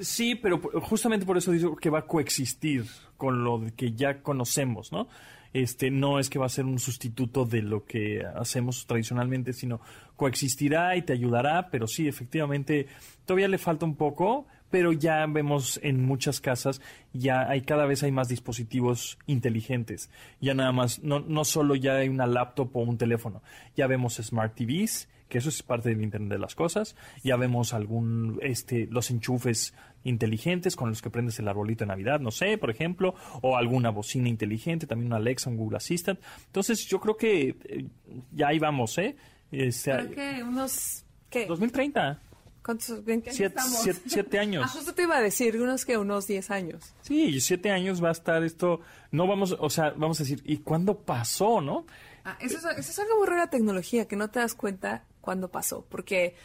[0.00, 2.84] Sí, pero justamente por eso digo que va a coexistir
[3.16, 5.08] con lo que ya conocemos, ¿no?
[5.52, 9.80] Este no es que va a ser un sustituto de lo que hacemos tradicionalmente, sino
[10.16, 12.86] coexistirá y te ayudará, pero sí, efectivamente,
[13.24, 16.80] todavía le falta un poco, pero ya vemos en muchas casas,
[17.12, 20.10] ya hay cada vez hay más dispositivos inteligentes.
[20.40, 23.42] Ya nada más, no, no solo ya hay una laptop o un teléfono,
[23.76, 26.96] ya vemos smart TVs, que eso es parte del Internet de las cosas.
[27.22, 32.20] Ya vemos algún, este, los enchufes inteligentes con los que prendes el arbolito de Navidad,
[32.20, 36.20] no sé, por ejemplo, o alguna bocina inteligente, también una Alexa, un Google Assistant.
[36.46, 37.86] Entonces, yo creo que eh,
[38.32, 39.16] ya ahí vamos, ¿eh?
[39.50, 40.42] Este, ¿Pero qué?
[40.42, 41.46] ¿Unos qué?
[41.46, 42.20] 2030.
[42.62, 43.00] ¿Cuántos?
[43.30, 43.60] siete,
[44.06, 44.62] Siete, años.
[44.66, 46.94] Ah, justo te iba a decir, unos que unos diez años.
[47.00, 48.80] Sí, siete años va a estar esto.
[49.10, 51.86] No vamos, o sea, vamos a decir, ¿y cuándo pasó, no?
[52.26, 55.04] Ah, eso, es, eso es algo muy raro la tecnología, que no te das cuenta
[55.28, 56.36] cuándo pasó, porque,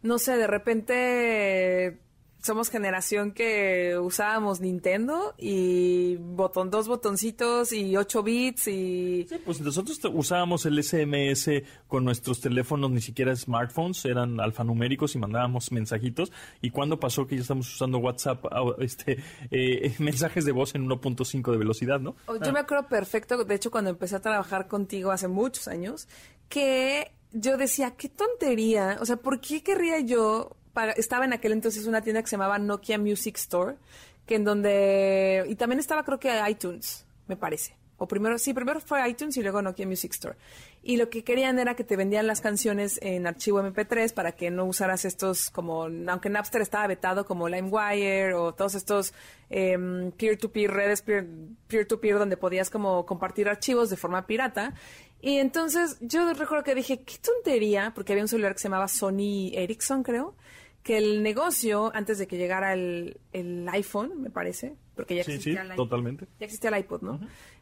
[0.00, 1.98] no sé, de repente
[2.40, 9.60] somos generación que usábamos Nintendo y botón dos botoncitos y 8 bits y sí, pues
[9.60, 11.50] nosotros usábamos el SMS
[11.88, 16.30] con nuestros teléfonos ni siquiera smartphones eran alfanuméricos y mandábamos mensajitos.
[16.62, 19.18] Y cuando pasó que ya estamos usando WhatsApp ah, este
[19.50, 23.54] eh, mensajes de voz en 1.5 de velocidad no oh, yo me acuerdo perfecto de
[23.56, 26.06] hecho cuando empecé a trabajar contigo hace muchos años
[26.48, 30.56] que yo decía, qué tontería, o sea, ¿por qué querría yo
[30.96, 33.76] estaba en aquel entonces una tienda que se llamaba Nokia Music Store,
[34.26, 37.76] que en donde, y también estaba creo que iTunes, me parece.
[38.00, 40.36] O primero, sí, primero fue iTunes y luego Nokia Music Store.
[40.84, 44.52] Y lo que querían era que te vendían las canciones en archivo MP3 para que
[44.52, 49.12] no usaras estos como, aunque Napster estaba vetado como LimeWire o todos estos
[49.50, 54.74] em, peer-to-peer redes peer-to-peer donde podías como compartir archivos de forma pirata.
[55.20, 58.88] Y entonces yo recuerdo que dije, qué tontería, porque había un celular que se llamaba
[58.88, 60.36] Sony Ericsson, creo,
[60.82, 63.18] que el negocio, antes de que llegara el,
[63.70, 66.26] iPhone, me parece, porque ya existía el totalmente.
[66.38, 67.20] Ya existía el iPod, ¿no?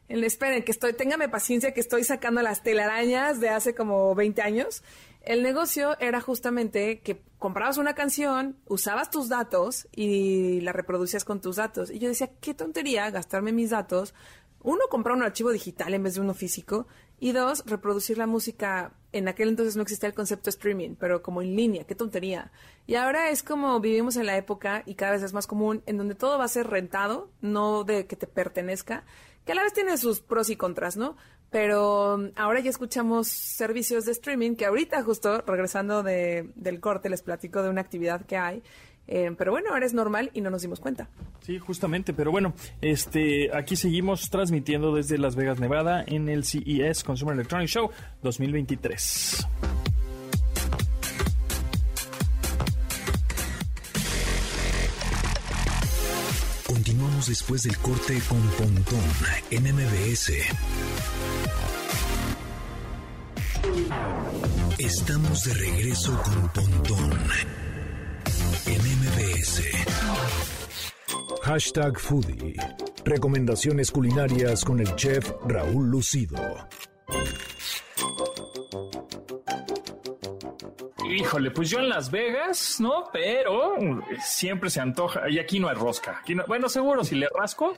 [0.09, 4.82] esperen, que estoy, téngame paciencia que estoy sacando las telarañas de hace como 20 años.
[5.22, 11.40] El negocio era justamente que comprabas una canción, usabas tus datos y la reproducías con
[11.40, 11.90] tus datos.
[11.90, 14.14] Y yo decía, qué tontería gastarme mis datos.
[14.62, 16.86] Uno, comprar un archivo digital en vez de uno físico.
[17.18, 18.92] Y dos, reproducir la música.
[19.12, 22.52] En aquel entonces no existía el concepto streaming, pero como en línea, qué tontería.
[22.86, 25.96] Y ahora es como vivimos en la época y cada vez es más común, en
[25.96, 29.04] donde todo va a ser rentado, no de que te pertenezca
[29.46, 31.16] que a la vez tiene sus pros y contras, ¿no?
[31.50, 37.08] Pero um, ahora ya escuchamos servicios de streaming que ahorita justo regresando de, del corte
[37.08, 38.62] les platico de una actividad que hay.
[39.09, 41.09] Eh, pero bueno, ahora es normal y no nos dimos cuenta.
[41.40, 42.12] Sí, justamente.
[42.12, 47.68] Pero bueno, este, aquí seguimos transmitiendo desde Las Vegas, Nevada, en el CES Consumer Electronic
[47.68, 47.90] Show
[48.22, 49.46] 2023.
[56.66, 59.00] Continuamos después del corte con Pontón
[59.50, 60.32] en MBS.
[64.78, 67.11] Estamos de regreso con Pontón
[69.57, 69.62] MBS.
[71.42, 72.57] Hashtag Foodie.
[73.04, 76.36] Recomendaciones culinarias con el chef Raúl Lucido.
[81.09, 83.04] Híjole, pues yo en Las Vegas, ¿no?
[83.12, 83.76] Pero
[84.20, 85.28] siempre se antoja.
[85.30, 86.22] Y aquí no hay rosca.
[86.46, 87.74] bueno, seguro si le rasco.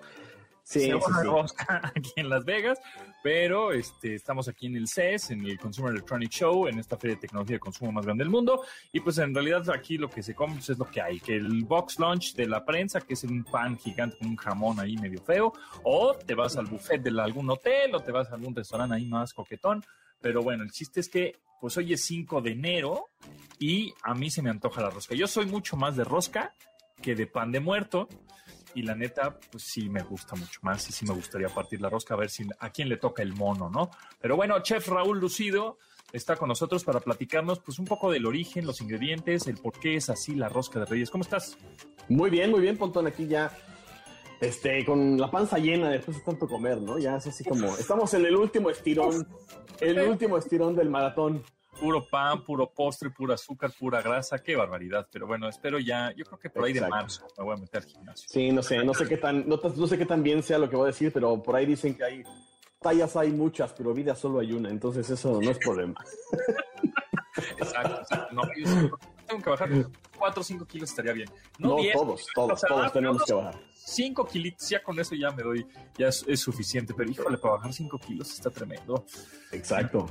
[0.65, 2.79] Sí, hay rosca aquí en Las Vegas,
[3.23, 7.17] pero este, estamos aquí en el CES, en el Consumer Electronic Show, en esta feria
[7.17, 8.63] de tecnología de consumo más grande del mundo.
[8.93, 11.37] Y pues en realidad aquí lo que se come pues, es lo que hay, que
[11.37, 14.97] el box lunch de la prensa, que es un pan gigante con un jamón ahí
[14.97, 15.53] medio feo,
[15.83, 19.07] o te vas al buffet de algún hotel, o te vas a algún restaurante ahí
[19.07, 19.85] más coquetón.
[20.21, 23.09] Pero bueno, el chiste es que pues hoy es 5 de enero
[23.59, 25.15] y a mí se me antoja la rosca.
[25.15, 26.55] Yo soy mucho más de rosca
[27.03, 28.09] que de pan de muerto
[28.75, 31.89] y la neta, pues sí me gusta mucho más y sí me gustaría partir la
[31.89, 33.91] rosca a ver si a quién le toca el mono, ¿no?
[34.21, 35.79] Pero bueno, chef Raúl Lucido
[36.13, 39.97] está con nosotros para platicarnos pues un poco del origen, los ingredientes, el por qué
[39.97, 41.11] es así la rosca de Reyes.
[41.11, 41.59] ¿Cómo estás?
[42.09, 43.53] Muy bien, muy bien, Pontón, aquí ya
[44.41, 46.99] este, con la panza llena después de tanto comer, ¿no?
[46.99, 49.27] Ya es así como, estamos en el último estirón,
[49.81, 51.43] el último estirón del maratón.
[51.81, 55.07] Puro pan, puro postre, puro azúcar, pura grasa, qué barbaridad.
[55.13, 57.83] Pero bueno, espero ya, yo creo que por ahí de marzo me voy a meter
[57.83, 58.29] al gimnasio.
[58.29, 60.69] Sí, no sé, no sé qué tan, no, no sé qué tan bien sea lo
[60.69, 62.25] que voy a decir, pero por ahí dicen que hay
[62.81, 65.95] tallas hay muchas, pero vida solo hay una, entonces eso no es problema.
[67.59, 68.35] exacto, exacto.
[68.35, 68.43] No,
[69.27, 69.69] tengo que bajar
[70.19, 71.31] 4 o 5 kilos, estaría bien.
[71.59, 73.61] No, todos, todos, todos tenemos que bajar.
[73.89, 75.67] 5 kilos, ya con eso ya me doy,
[75.97, 79.05] ya es, suficiente, pero híjole, para bajar 5 kilos está tremendo.
[79.53, 80.07] Exacto.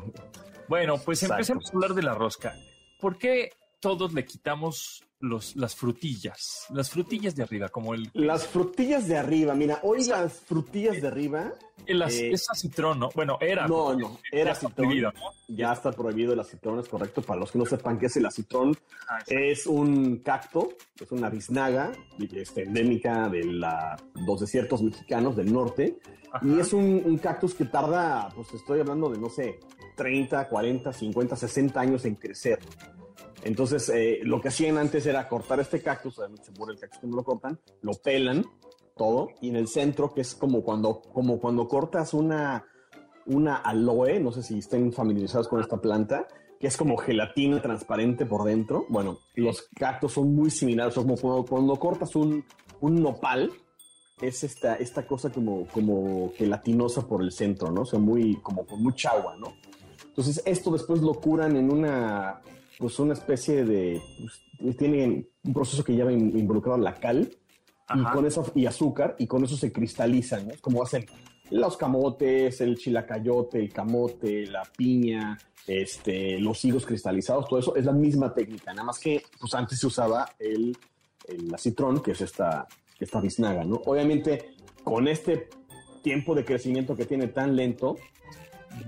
[0.68, 2.56] Bueno, pues empecemos a hablar de la rosca.
[3.00, 6.66] ¿Por qué todos le quitamos los, las frutillas?
[6.70, 8.10] Las frutillas de arriba, como el...
[8.14, 11.54] Las frutillas de arriba, mira, hoy las frutillas de arriba...
[11.86, 13.10] El, eh, es acitrón, ¿no?
[13.16, 13.68] Bueno, era.
[13.68, 15.14] No, no, era citrón.
[15.48, 17.22] Ya está prohibido el acitrón, es correcto.
[17.22, 18.76] Para los que no sepan qué es el acitrón,
[19.08, 21.94] ah, es un cacto, es una biznaga
[22.34, 26.00] este, endémica de la, los desiertos mexicanos del norte.
[26.42, 29.60] Y es un, un, cactus que tarda, pues estoy hablando de, no sé,
[29.96, 32.60] 30, 40, 50, 60 años en crecer.
[33.44, 37.00] Entonces, eh, lo que hacían antes era cortar este cactus, obviamente se muere el cactus
[37.00, 38.46] cuando lo cortan, lo pelan
[38.96, 42.66] todo, y en el centro, que es como cuando, como cuando cortas una,
[43.26, 46.28] una aloe, no sé si estén familiarizados con esta planta,
[46.60, 48.86] que es como gelatina transparente por dentro.
[48.90, 52.44] Bueno, los cactus son muy similares, como cuando, cuando cortas un,
[52.82, 53.52] un nopal,
[54.22, 57.82] es esta, esta cosa como, como gelatinosa por el centro, ¿no?
[57.82, 59.54] O sea, muy, como con mucha agua, ¿no?
[60.08, 62.42] Entonces, esto después lo curan en una,
[62.78, 64.02] pues una especie de,
[64.60, 67.30] pues, tienen un proceso que lleva involucrado la cal
[67.96, 70.54] y con eso, y azúcar, y con eso se cristalizan, ¿no?
[70.60, 71.06] Como hacen
[71.52, 77.86] los camotes, el chilacayote, el camote, la piña, este, los higos cristalizados, todo eso es
[77.86, 80.76] la misma técnica, nada más que pues antes se usaba el,
[81.28, 82.68] el acitrón, que es esta,
[83.00, 83.82] esta biznaga, ¿no?
[83.86, 85.50] Obviamente, con este
[86.02, 87.96] tiempo de crecimiento que tiene tan lento,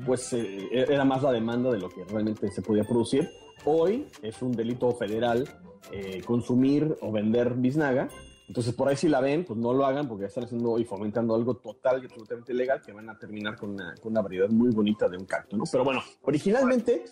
[0.05, 3.29] pues eh, era más la demanda de lo que realmente se podía producir.
[3.65, 5.47] Hoy es un delito federal
[5.91, 8.07] eh, consumir o vender biznaga.
[8.47, 11.35] Entonces, por ahí si la ven, pues no lo hagan porque están haciendo y fomentando
[11.35, 14.71] algo total y absolutamente ilegal que van a terminar con una, con una variedad muy
[14.71, 15.65] bonita de un cacto, ¿no?
[15.71, 17.05] Pero bueno, originalmente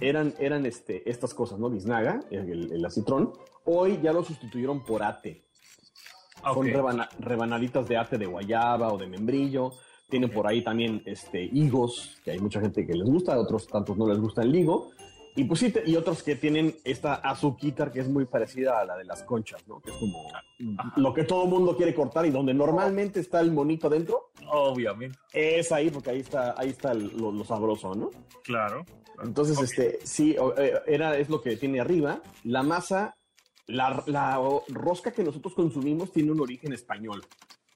[0.00, 1.68] eran, eran este, estas cosas, ¿no?
[1.68, 3.32] Biznaga, el, el acitrón.
[3.64, 5.42] Hoy ya lo sustituyeron por ate.
[6.44, 6.64] Son Ok.
[6.66, 9.72] rebana- rebanaditas de ate de guayaba o de membrillo.
[10.08, 13.96] Tienen por ahí también este, higos, que hay mucha gente que les gusta, otros tantos
[13.96, 14.90] no les gusta el higo.
[15.36, 18.84] Y pues sí, te- y otros que tienen esta azuquita que es muy parecida a
[18.84, 19.80] la de las conchas, ¿no?
[19.80, 20.28] Que es como
[20.78, 20.92] Ajá.
[20.96, 25.72] lo que todo mundo quiere cortar y donde normalmente está el monito adentro, Obviamente, es
[25.72, 28.10] ahí, porque ahí está, ahí está el- lo, lo sabroso, ¿no?
[28.44, 28.84] claro.
[29.22, 32.20] Entonces, este, sí, eh, era, es lo que tiene arriba.
[32.42, 33.16] La masa,
[33.68, 37.24] la, la rosca que nosotros consumimos tiene un origen español.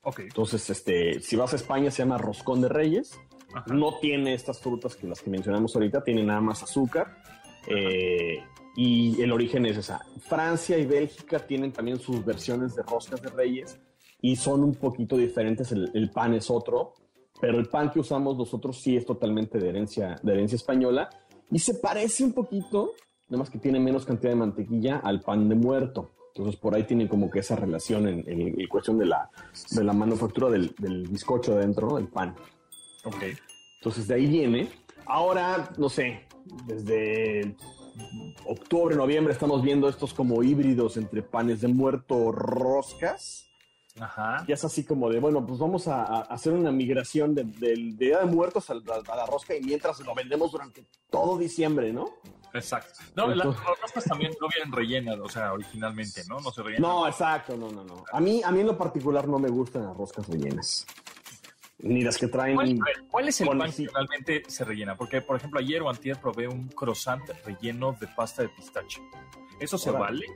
[0.02, 0.18] Ok.
[0.20, 3.20] Entonces, este, si vas a España se llama roscón de reyes.
[3.54, 3.72] Ajá.
[3.72, 7.22] No tiene estas frutas que las que mencionamos ahorita, tiene nada más azúcar.
[7.68, 8.42] Eh,
[8.76, 10.00] y el origen es esa.
[10.20, 13.78] Francia y Bélgica tienen también sus versiones de roscas de reyes
[14.20, 15.72] y son un poquito diferentes.
[15.72, 16.94] El, el pan es otro,
[17.40, 21.08] pero el pan que usamos nosotros sí es totalmente de herencia, de herencia española
[21.50, 22.92] y se parece un poquito,
[23.28, 26.10] nada más que tiene menos cantidad de mantequilla al pan de muerto.
[26.34, 29.28] Entonces por ahí tiene como que esa relación en, en- en cuestión de la,
[29.72, 31.96] de la manufactura del, del bizcocho adentro, ¿no?
[31.96, 32.36] del pan.
[33.04, 33.24] Ok.
[33.80, 34.68] Entonces de ahí viene.
[35.06, 36.26] Ahora, no sé,
[36.66, 37.56] desde
[38.46, 43.44] octubre, noviembre estamos viendo estos como híbridos entre panes de muerto, roscas.
[44.00, 44.44] Ajá.
[44.46, 47.96] Y es así como de, bueno, pues vamos a, a hacer una migración de, del
[47.96, 52.10] de Día de Muertos a, la rosca y mientras lo vendemos durante todo diciembre, ¿no?
[52.54, 53.00] Exacto.
[53.16, 56.38] No, la- Entonces- las roscas también no vienen rellenas, o sea, originalmente, ¿no?
[56.38, 56.82] No se rellenan.
[56.82, 58.04] No, exacto, no, no, no.
[58.12, 60.86] A mí, a mí en lo particular no me gustan las roscas rellenas.
[61.80, 62.56] Ni las que traen...
[62.56, 62.78] ¿Cuál,
[63.10, 64.96] cuál es el pan que realmente se rellena?
[64.96, 69.00] Porque, por ejemplo, ayer o antier probé un croissant relleno de pasta de pistache.
[69.60, 70.26] ¿Eso se vale?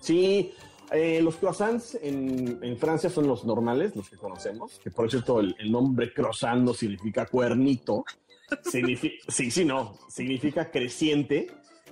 [0.00, 0.52] Sí,
[0.90, 5.40] eh, los croissants en, en Francia son los normales, los que conocemos, que por cierto
[5.40, 8.04] el, el nombre croissant no significa cuernito,
[8.62, 11.48] significa, sí, sí, no, significa creciente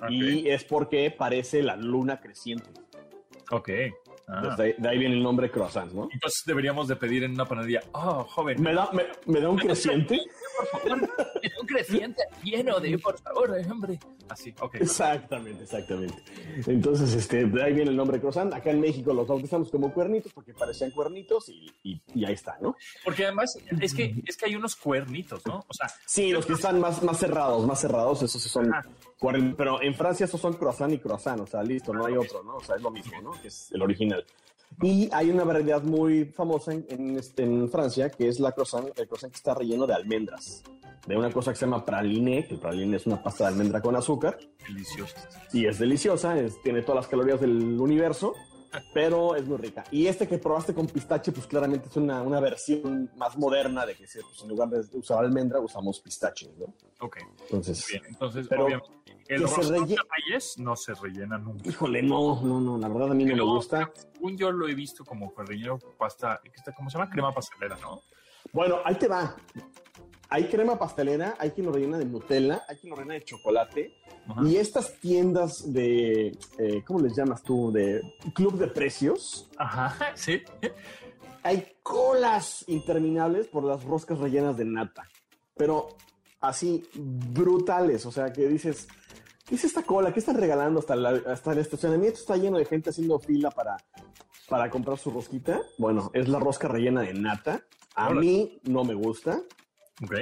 [0.09, 2.69] y es porque parece la luna creciente.
[3.51, 3.71] Ok.
[4.29, 4.35] Ah.
[4.39, 6.09] Entonces, de, ahí- de ahí viene el nombre croissant, ¿no?
[6.13, 9.57] Entonces deberíamos de pedir en una panadería, oh, joven, ¿Me da, me, me da un
[9.59, 10.21] creciente?
[10.57, 11.11] Por favor,
[11.61, 13.99] un creciente lleno de, por favor, hombre.
[14.29, 14.77] Así, ok.
[14.77, 16.15] Exactamente, exactamente.
[16.67, 18.53] Entonces, este, de ahí viene el nombre croissant.
[18.53, 22.59] Acá en México los bautizamos como cuernitos porque parecían cuernitos y, y- y ahí está,
[22.61, 22.77] ¿no?
[23.05, 25.65] Porque además es que, es que hay unos cuernitos, ¿no?
[25.69, 28.73] O sea, Sí, los que están más, más cerrados, más cerrados, esos son.
[28.75, 28.89] Ajá.
[29.57, 32.57] Pero en Francia esos son croissant y croissant, o sea, listo, no hay otro, ¿no?
[32.57, 33.33] O sea, es lo mismo, ¿no?
[33.41, 34.25] Que es el original.
[34.83, 38.87] Y hay una variedad muy famosa en, en, este, en Francia que es la croissant,
[38.97, 40.63] el croissant que está relleno de almendras,
[41.07, 43.81] de una cosa que se llama praline, que el praline es una pasta de almendra
[43.81, 44.39] con azúcar
[44.69, 45.15] delicioso.
[45.53, 48.35] y es deliciosa, es- tiene todas las calorías del universo,
[48.93, 49.85] pero es muy rica.
[49.91, 53.95] Y este que probaste con pistache, pues claramente es una, una versión más moderna de
[53.95, 56.67] que se- pues, en lugar de usar almendra usamos pistache, ¿no?
[57.01, 58.03] Ok, Entonces, bien.
[58.09, 58.93] Entonces, Pero obviamente,
[59.29, 59.97] el roscón de
[60.27, 61.69] reyes no se rellena nunca.
[61.69, 63.91] híjole, no, no, no, la verdad a mí no me gusta.
[64.13, 66.41] Según yo lo he visto como relleno pasta,
[66.77, 67.11] ¿cómo se llama?
[67.11, 68.03] Crema pastelera, ¿no?
[68.53, 69.37] Bueno, ahí te va.
[70.29, 73.95] Hay crema pastelera, hay quien lo rellena de Nutella, hay quien lo rellena de chocolate.
[74.29, 74.43] Ajá.
[74.45, 77.71] Y estas tiendas de, eh, ¿cómo les llamas tú?
[77.71, 78.01] De
[78.35, 79.49] club de precios.
[79.57, 80.43] Ajá, sí.
[81.43, 85.05] Hay colas interminables por las roscas rellenas de nata.
[85.57, 85.89] Pero
[86.41, 88.05] así, brutales.
[88.05, 88.89] O sea, que dices,
[89.49, 90.13] ¿qué es esta cola?
[90.13, 90.81] ¿Qué están regalando?
[90.81, 93.77] Hasta, la- hasta el estacionamiento está lleno de gente haciendo fila para,
[94.49, 95.63] para comprar su rosquita.
[95.79, 97.63] Bueno, es la rosca rellena de nata.
[97.95, 99.41] A mí no me gusta.
[100.03, 100.15] Ok.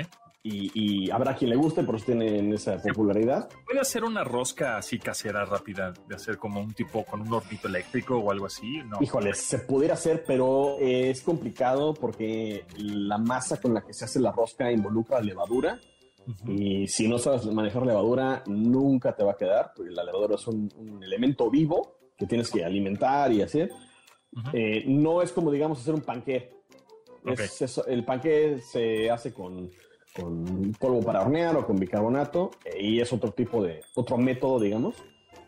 [0.46, 0.70] Y,
[1.06, 3.48] y habrá quien le guste, pero tienen esa popularidad.
[3.64, 7.66] ¿Puede hacer una rosca así casera rápida, de hacer como un tipo con un hornito
[7.66, 8.76] eléctrico o algo así?
[8.84, 8.98] No.
[9.00, 14.20] Híjole, se pudiera hacer, pero es complicado porque la masa con la que se hace
[14.20, 15.80] la rosca involucra levadura.
[16.26, 16.52] Ujú.
[16.52, 20.46] Y si no sabes manejar levadura, nunca te va a quedar, porque la levadura es
[20.46, 23.70] un, un elemento vivo que tienes que alimentar y hacer.
[24.30, 24.50] Ujú.
[24.52, 26.52] Eh, no es como, digamos, hacer un panqué.
[27.32, 29.70] Es el panqué se hace con,
[30.14, 34.60] con polvo para hornear o con bicarbonato eh, y es otro tipo de, otro método,
[34.60, 34.94] digamos.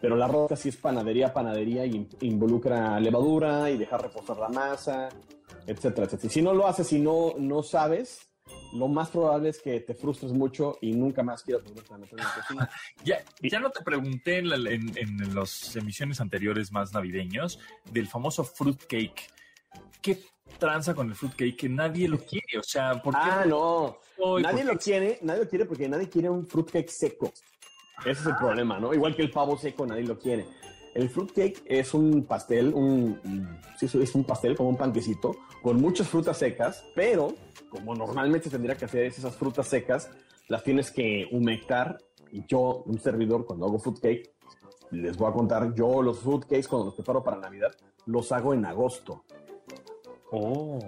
[0.01, 4.49] Pero la rosca sí es panadería, panadería y in- involucra levadura y dejar reposar la
[4.49, 5.09] masa,
[5.67, 6.33] etcétera, etcétera.
[6.33, 8.21] Si no lo haces y no, no sabes,
[8.75, 12.19] lo más probable es que te frustres mucho y nunca más quieras volverte a meter
[12.19, 12.71] en la cocina.
[13.05, 17.59] Ya, ya no te pregunté en, la- en, en las emisiones anteriores más navideños
[17.91, 19.31] del famoso fruitcake.
[20.03, 20.19] ¿Qué
[20.59, 22.59] tranza con el fruitcake que nadie lo quiere?
[22.59, 23.21] O sea, ¿por qué?
[23.23, 23.99] Ah, no.
[24.41, 27.33] Nadie ¿Por lo quiere, nadie lo quiere porque nadie quiere un fruitcake seco.
[28.01, 28.93] Ese es el problema, ¿no?
[28.93, 30.47] Igual que el pavo seco, nadie lo quiere.
[30.95, 33.21] El fruitcake es un pastel, un,
[33.79, 37.35] sí, es un pastel como un panquecito con muchas frutas secas, pero
[37.69, 40.11] como normalmente tendría que hacer esas frutas secas,
[40.49, 41.99] las tienes que humectar.
[42.33, 44.33] Y yo, un servidor, cuando hago fruitcake,
[44.91, 47.75] les voy a contar, yo los fruitcakes cuando los preparo para Navidad,
[48.07, 49.25] los hago en agosto.
[50.31, 50.79] Oh.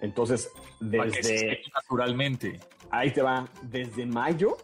[0.00, 1.62] Entonces, desde...
[1.74, 2.60] Naturalmente.
[2.90, 3.48] Ahí te va.
[3.62, 4.56] Desde mayo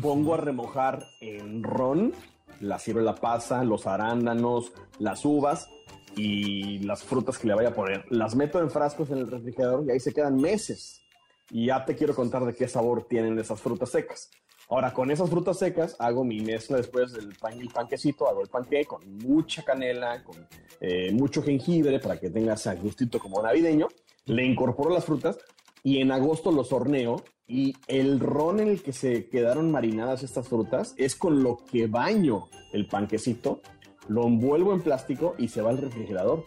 [0.00, 2.12] pongo a remojar en ron
[2.60, 5.68] la ciruela pasa, los arándanos, las uvas
[6.14, 8.04] y las frutas que le vaya a poner.
[8.10, 11.02] Las meto en frascos en el refrigerador y ahí se quedan meses.
[11.50, 14.30] Y ya te quiero contar de qué sabor tienen esas frutas secas.
[14.70, 18.48] Ahora, con esas frutas secas hago mi mezcla después del pan el panquecito, hago el
[18.48, 20.46] panque con mucha canela, con
[20.80, 23.88] eh, mucho jengibre para que tenga ese gustito como navideño.
[24.26, 25.38] Le incorporo las frutas
[25.82, 30.46] y en agosto los horneo y el ron en el que se quedaron marinadas estas
[30.46, 33.62] frutas es con lo que baño el panquecito,
[34.06, 36.44] lo envuelvo en plástico y se va al refrigerador.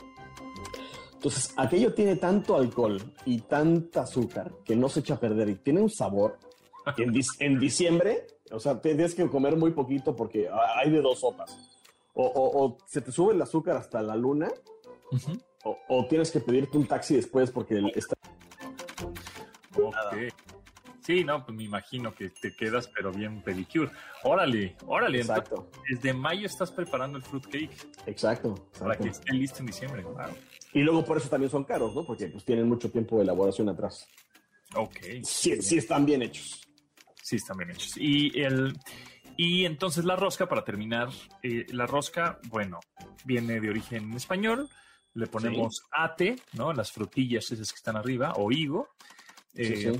[1.11, 5.55] Entonces, aquello tiene tanto alcohol y tanta azúcar que no se echa a perder y
[5.55, 6.37] tiene un sabor
[6.97, 11.57] en, diciembre, o sea, tienes que comer muy poquito porque hay de dos sopas.
[12.15, 14.49] O, se te sube el azúcar hasta la luna,
[15.63, 18.15] o, tienes que pedirte un taxi después porque está...
[21.03, 23.91] Sí, no, pues me imagino que te quedas, pero bien pedicure.
[24.23, 25.19] Órale, órale.
[25.19, 25.69] Exacto.
[25.89, 27.75] desde mayo estás preparando el fruitcake.
[28.05, 30.05] Exacto, Para que esté listo en diciembre.
[30.71, 32.05] Y luego por eso también son caros, ¿no?
[32.05, 34.07] Porque pues tienen mucho tiempo de elaboración atrás.
[34.75, 34.97] Ok.
[35.23, 36.61] Sí, sí están bien hechos.
[37.23, 37.95] Sí, están bien hechos.
[37.97, 38.77] Y el
[39.35, 41.09] y entonces la rosca, para terminar,
[41.41, 42.79] eh, la rosca, bueno,
[43.25, 44.69] viene de origen español.
[45.15, 46.73] Le ponemos ate, ¿no?
[46.73, 48.89] Las frutillas esas que están arriba, o higo.
[49.55, 49.99] Eh,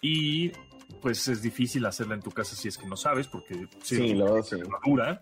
[0.00, 0.50] y
[1.02, 4.14] pues es difícil hacerla en tu casa si es que no sabes, porque sí, sí.
[4.14, 5.20] levadura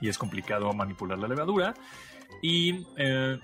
[0.00, 1.74] y es complicado manipular la levadura.
[2.42, 3.38] Y eh,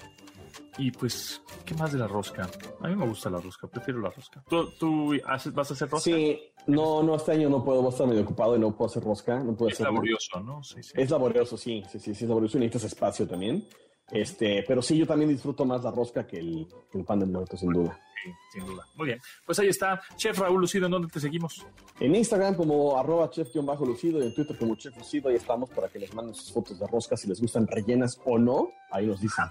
[0.78, 2.48] y pues, ¿qué más de la rosca?
[2.80, 4.44] A mí me gusta la rosca, prefiero la rosca.
[4.48, 6.10] ¿Tú, haces, vas a hacer rosca?
[6.10, 8.90] Sí, no, no, este año no puedo, voy a estar medio ocupado y no puedo
[8.90, 9.38] hacer rosca.
[9.42, 10.62] No puedo es laborioso, ¿no?
[10.62, 10.92] Sí, sí.
[10.94, 13.66] Es laborioso, sí, sí, sí, sí, es laborioso y necesitas espacio también.
[14.10, 16.68] Este, pero sí, yo también disfruto más la rosca que el,
[17.06, 17.98] pan de muerto, sin duda.
[18.22, 18.86] Sí, sin duda.
[18.96, 19.20] Muy bien.
[19.44, 20.00] Pues ahí está.
[20.16, 21.66] Chef Raúl Lucido, ¿en dónde te seguimos?
[22.00, 25.28] En Instagram como arroba chef-lucido y en Twitter como chef lucido.
[25.28, 28.38] Ahí estamos para que les manden sus fotos de rosca si les gustan rellenas o
[28.38, 28.70] no.
[28.90, 29.46] Ahí nos dicen.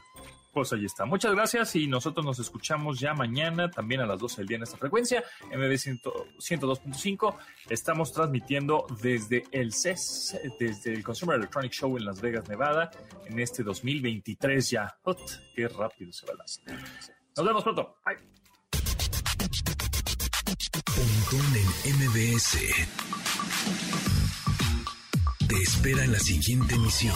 [0.55, 1.03] Pues ahí está.
[1.03, 4.63] Muchas gracias y nosotros nos escuchamos ya mañana, también a las 12 del día en
[4.63, 7.35] esta frecuencia, MB 102.5.
[7.67, 12.89] Estamos transmitiendo desde el CES, desde el Consumer Electronic Show en Las Vegas, Nevada,
[13.25, 14.97] en este 2023 ya.
[15.53, 16.61] ¡Qué rápido se va las!
[17.35, 17.97] Nos vemos pronto.
[18.05, 18.15] Bye.
[21.83, 22.57] MBS.
[25.49, 27.13] Te espera en la siguiente emisión.